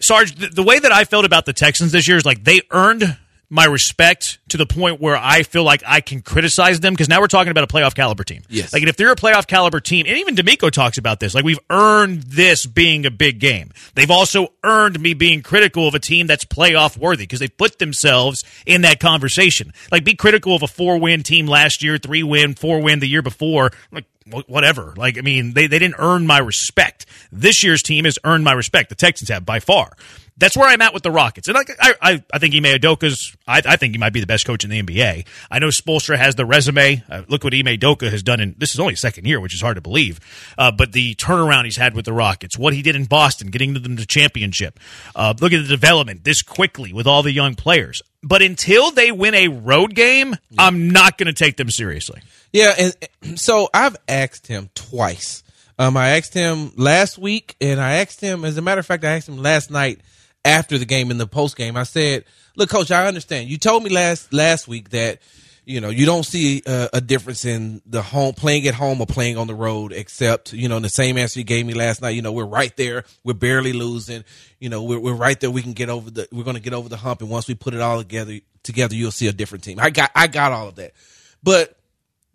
[0.02, 2.60] Sarge, the, the way that I felt about the Texans this year is like they
[2.70, 3.16] earned
[3.52, 7.20] my respect to the point where I feel like I can criticize them because now
[7.20, 8.40] we're talking about a playoff caliber team.
[8.48, 8.72] Yes.
[8.72, 11.58] Like if they're a playoff caliber team, and even DeMeco talks about this, like we've
[11.68, 13.70] earned this being a big game.
[13.94, 17.78] They've also earned me being critical of a team that's playoff worthy because they put
[17.78, 19.74] themselves in that conversation.
[19.90, 23.06] Like be critical of a four win team last year, three win, four win the
[23.06, 23.70] year before.
[23.90, 24.06] Like
[24.46, 24.94] whatever.
[24.96, 27.06] Like I mean, they they didn't earn my respect.
[27.30, 28.88] This year's team has earned my respect.
[28.88, 29.92] The Texans have by far.
[30.38, 33.36] That's where I'm at with the Rockets, and I, I, I- I think Ime Udoka's.
[33.46, 35.26] I, I think he might be the best coach in the NBA.
[35.50, 37.04] I know Spoelstra has the resume.
[37.08, 39.60] Uh, look what Ime Udoka has done in this is only second year, which is
[39.60, 40.18] hard to believe.
[40.56, 43.74] Uh, but the turnaround he's had with the Rockets, what he did in Boston, getting
[43.74, 44.80] them to championship.
[45.14, 48.02] Uh, look at the development this quickly with all the young players.
[48.22, 52.22] But until they win a road game, I'm not going to take them seriously.
[52.52, 55.42] Yeah, and so I've asked him twice.
[55.78, 58.44] Um, I asked him last week, and I asked him.
[58.44, 60.00] As a matter of fact, I asked him last night
[60.44, 61.76] after the game in the post game.
[61.76, 62.24] I said,
[62.56, 63.48] "Look, coach, I understand.
[63.48, 65.20] You told me last last week that
[65.64, 69.06] you know you don't see uh, a difference in the home playing at home or
[69.06, 72.10] playing on the road, except you know the same answer you gave me last night.
[72.10, 73.04] You know, we're right there.
[73.24, 74.24] We're barely losing.
[74.60, 75.50] You know, we're we're right there.
[75.50, 76.28] We can get over the.
[76.30, 78.94] We're going to get over the hump, and once we put it all together, together,
[78.94, 79.78] you'll see a different team.
[79.80, 80.92] I got I got all of that,
[81.42, 81.78] but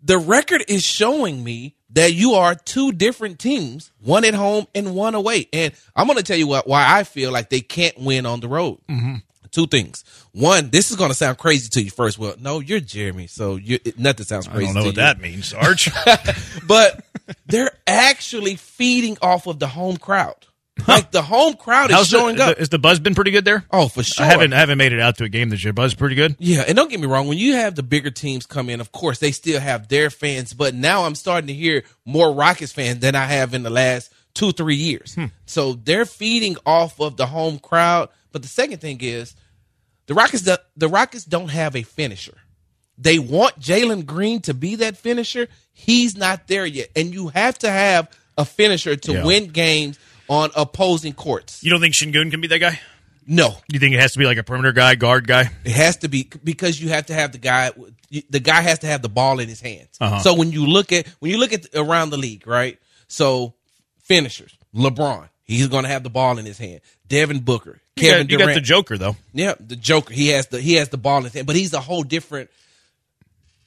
[0.02, 4.94] the record is showing me that you are two different teams, one at home and
[4.94, 5.48] one away.
[5.52, 8.40] And I'm going to tell you what, why I feel like they can't win on
[8.40, 8.78] the road.
[8.88, 9.16] Mm-hmm.
[9.50, 10.04] Two things.
[10.32, 12.18] One, this is going to sound crazy to you first.
[12.18, 14.64] Well, no, you're Jeremy, so you it, nothing sounds crazy.
[14.64, 15.02] I don't know what you.
[15.02, 15.90] that means, Sarge.
[16.66, 17.02] But
[17.46, 20.46] they're actually feeding off of the home crowd.
[20.86, 22.54] Like the home crowd is How's showing the, up.
[22.56, 23.64] the- Has the buzz been pretty good there?
[23.70, 24.24] oh, for sure.
[24.24, 25.72] I haven't I haven't made it out to a game this year.
[25.72, 26.36] Buzz pretty good.
[26.38, 28.92] Yeah, and don't get me wrong, when you have the bigger teams come in, of
[28.92, 33.00] course they still have their fans, but now I'm starting to hear more Rockets fans
[33.00, 35.14] than I have in the last two, three years.
[35.14, 35.26] Hmm.
[35.46, 38.08] So they're feeding off of the home crowd.
[38.30, 39.34] But the second thing is
[40.06, 42.36] the Rockets the, the Rockets don't have a finisher.
[42.96, 45.48] They want Jalen Green to be that finisher.
[45.72, 46.88] He's not there yet.
[46.96, 49.24] And you have to have a finisher to Yeah.
[49.24, 49.98] win games
[50.28, 51.62] on opposing courts.
[51.62, 52.80] You don't think Sengun can be that guy?
[53.30, 55.50] No, You think it has to be like a perimeter guy, guard guy?
[55.64, 57.72] It has to be because you have to have the guy.
[58.30, 59.98] The guy has to have the ball in his hands.
[60.00, 60.20] Uh-huh.
[60.20, 62.78] So when you look at when you look at around the league, right?
[63.06, 63.52] So
[64.02, 66.80] finishers, LeBron, he's going to have the ball in his hand.
[67.06, 69.16] Devin Booker, You Kevin got, you Durant, got the Joker though.
[69.34, 70.14] yeah, the Joker.
[70.14, 72.48] He has the he has the ball in his hand, but he's a whole different.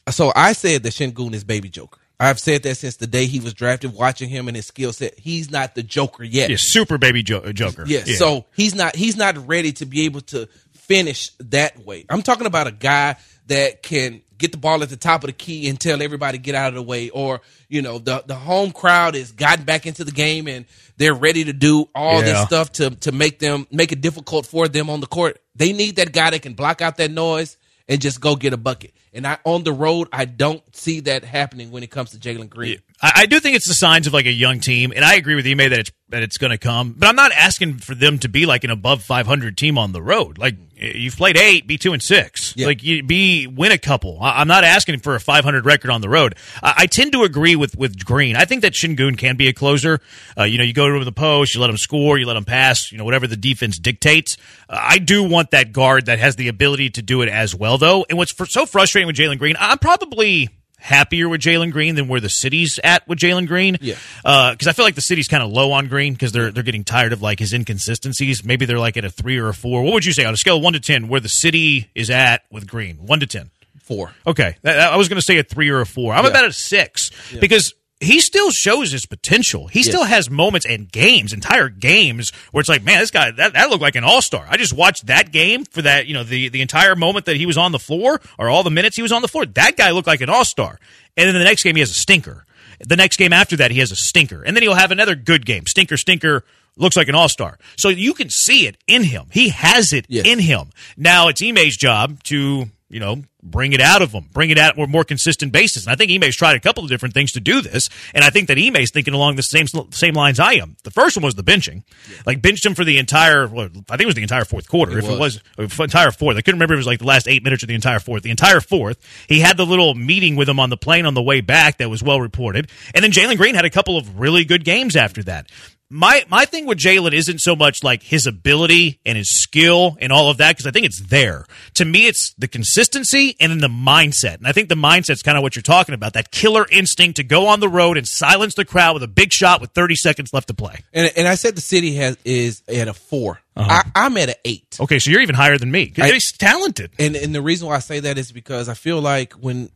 [0.10, 2.00] So I said that Sengun is baby Joker.
[2.22, 3.96] I've said that since the day he was drafted.
[3.96, 6.52] Watching him and his skill set, he's not the Joker yet.
[6.52, 7.84] Yeah, super baby jo- Joker.
[7.88, 12.06] Yeah, so he's not he's not ready to be able to finish that way.
[12.10, 13.16] I'm talking about a guy
[13.48, 16.54] that can get the ball at the top of the key and tell everybody get
[16.54, 20.04] out of the way, or you know the the home crowd has gotten back into
[20.04, 20.66] the game and
[20.98, 24.68] they're ready to do all this stuff to to make them make it difficult for
[24.68, 25.40] them on the court.
[25.56, 27.58] They need that guy that can block out that noise
[27.92, 28.94] and just go get a bucket.
[29.14, 32.50] And I on the road, I don't see that happening when it comes to Jalen
[32.50, 32.80] Green.
[33.02, 35.36] I, I do think it's the signs of like a young team, and I agree
[35.36, 36.96] with Ime that it's that it's going to come.
[36.98, 40.02] But I'm not asking for them to be like an above 500 team on the
[40.02, 40.38] road.
[40.38, 42.54] Like you've played eight, be two and six.
[42.56, 42.68] Yeah.
[42.68, 44.18] Like you be win a couple.
[44.22, 46.36] I'm not asking for a 500 record on the road.
[46.62, 48.36] I, I tend to agree with with Green.
[48.36, 50.00] I think that Sengun can be a closer.
[50.38, 52.46] Uh, you know, you go to the post, you let him score, you let him
[52.46, 52.92] pass.
[52.92, 54.38] You know, whatever the defense dictates.
[54.70, 57.78] Uh, I do want that guard that has the ability to do it as well,
[57.78, 58.06] though.
[58.10, 60.50] And what's so frustrating with Jalen Green, I'm probably
[60.82, 63.78] happier with Jalen Green than where the city's at with Jalen Green.
[63.82, 63.96] Yeah.
[64.26, 66.64] Uh because I feel like the city's kind of low on Green because they're they're
[66.64, 68.44] getting tired of like his inconsistencies.
[68.44, 69.84] Maybe they're like at a three or a four.
[69.84, 72.10] What would you say on a scale of one to ten where the city is
[72.10, 72.98] at with Green?
[72.98, 73.52] One to ten.
[73.84, 74.12] Four.
[74.26, 76.14] Okay, I was going to say a three or a four.
[76.14, 76.30] I'm Yeah.
[76.30, 77.10] about a six
[77.42, 79.68] because he still shows his potential.
[79.68, 83.54] He still has moments and games, entire games, where it's like, man, this guy that,
[83.54, 84.46] that looked like an all star.
[84.50, 87.46] I just watched that game for that, you know, the the entire moment that he
[87.46, 89.46] was on the floor or all the minutes he was on the floor.
[89.46, 90.80] That guy looked like an all star.
[91.16, 92.46] And then the next game he has a stinker.
[92.80, 95.46] The next game after that he has a stinker, and then he'll have another good
[95.46, 95.68] game.
[95.68, 96.44] Stinker, stinker.
[96.78, 97.60] Looks like an all star.
[97.78, 99.26] So you can see it in him.
[99.32, 100.26] He has it Yes.
[100.26, 100.70] in him.
[100.98, 104.78] Now it's Ime's job to, you know, bring it out of them, bring it out
[104.78, 105.86] on a more consistent basis.
[105.86, 107.90] And I think Ime's tried a couple of different things to do this.
[108.14, 110.78] And I think that Ime's thinking along the same same lines I am.
[110.84, 111.84] The first one was the benching.
[112.26, 114.98] Like benched him for the entire, well, I think it was the entire fourth quarter.
[114.98, 115.80] if it was was.
[115.80, 117.70] uh, entire fourth, I couldn't remember if it was like the last eight minutes of
[117.70, 118.24] the entire fourth.
[118.24, 121.22] The entire fourth, he had the little meeting with him on the plane on the
[121.22, 122.70] way back that was well reported.
[122.94, 125.50] And then Jalen Green had a couple of really good games after that
[125.92, 130.12] my my thing with Jalen isn't so much like his ability and his skill and
[130.12, 131.46] all of that because I think it's there.
[131.76, 135.38] To me, it's the consistency and then the mindset, and I think the mindset's kind
[135.38, 136.14] of what you're talking about.
[136.14, 139.34] That killer instinct to go on the road and silence the crowd with a big
[139.34, 140.80] shot with 30 seconds left to play.
[140.94, 143.84] And and I said the city has is at a 4 Uh-huh.
[143.94, 144.78] I, I'm at an eight.
[144.80, 145.92] Okay, so you're even higher than me.
[145.98, 146.92] I- he's talented.
[146.98, 149.70] And and the reason why I say that is because I feel like when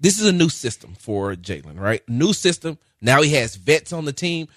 [0.00, 2.02] this is a new system for Jalen, right?
[2.08, 2.78] New system.
[3.00, 4.48] Now he has vets on the team.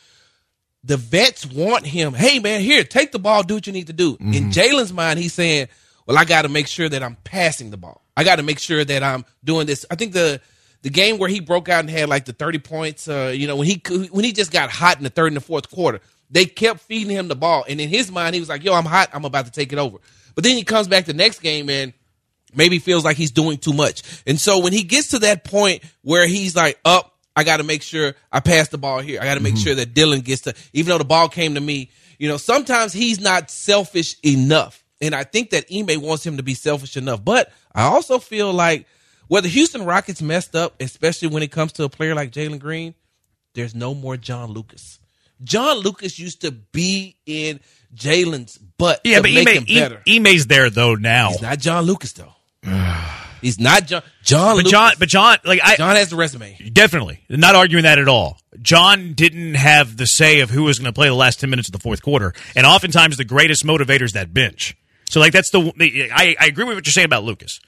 [0.88, 2.14] The vets want him.
[2.14, 4.18] Hey man, here, take the ball, do what you need to do.
[4.20, 5.68] In Jalen's mind, he's saying,
[6.06, 8.02] "Well, I got to make sure that I'm passing the ball.
[8.16, 10.42] I got to make sure that I'm doing this." I think the
[10.82, 13.58] the game where he broke out and had like the 30 points, uh, you know,
[13.58, 13.82] when he
[14.12, 16.00] when he just got hot in the third and the fourth quarter,
[16.32, 18.86] they kept feeding him the ball, and in his mind, he was like, "Yo, I'm
[18.86, 19.10] hot.
[19.14, 19.98] I'm about to take it over."
[20.36, 21.94] But then he comes back the next game and
[22.54, 24.04] maybe feels like he's doing too much.
[24.26, 27.64] And so when he gets to that point where he's like, up, I got to
[27.64, 29.22] make sure I pass the ball here.
[29.22, 29.64] I got to make mm-hmm.
[29.64, 32.94] sure that Dillon gets to, even though the ball came to me, you know, sometimes
[32.94, 34.84] he's not selfish enough.
[35.02, 37.24] And I think that Ime wants him to be selfish enough.
[37.24, 38.88] But I also feel like
[39.28, 42.58] where the Houston Rockets messed up, especially when it comes to a player like Jalen
[42.58, 42.96] Green,
[43.54, 45.00] there's no more John Lucas.
[45.44, 47.60] John Lucas used to be in
[47.94, 50.02] Jalen's butt Yeah, but make Ime, him better.
[50.08, 51.30] Ime- Ime's there though now.
[51.30, 52.34] He's not John Lucas though.
[53.42, 54.04] He's not John.
[54.24, 54.50] John.
[54.50, 54.72] But Lucas.
[54.72, 56.58] John, but John, like I, John has the resume.
[56.74, 57.24] Definitely.
[57.30, 58.40] Not arguing that at all.
[58.62, 61.68] John didn't have the say of who was going to play the last 10 minutes
[61.68, 62.34] of the fourth quarter.
[62.56, 64.76] And oftentimes the greatest motivator is that bench.
[65.10, 65.72] So, like, that's the.
[65.78, 67.60] the- I, I agree with what you're saying about Lucas.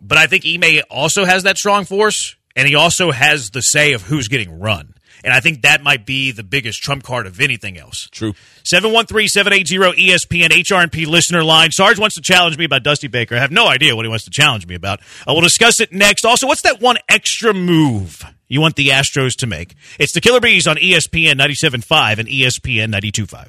[0.00, 3.92] But I think Ime also has that strong force, and he also has the say
[3.92, 4.94] of who's getting run.
[5.24, 8.08] And I think that might be the biggest trump card of anything else.
[8.10, 8.34] True.
[8.64, 11.70] 713-780-ESPN HRP listener line.
[11.70, 13.36] Sarge wants to challenge me about Dusty Baker.
[13.36, 15.00] I have no idea what he wants to challenge me about.
[15.00, 16.24] Uh, we'll discuss it next.
[16.24, 19.74] Also, what's that one extra move you want the Astros to make?
[19.98, 23.48] It's the Killer Bees on ESPN 97.5 and ESPN 92.5.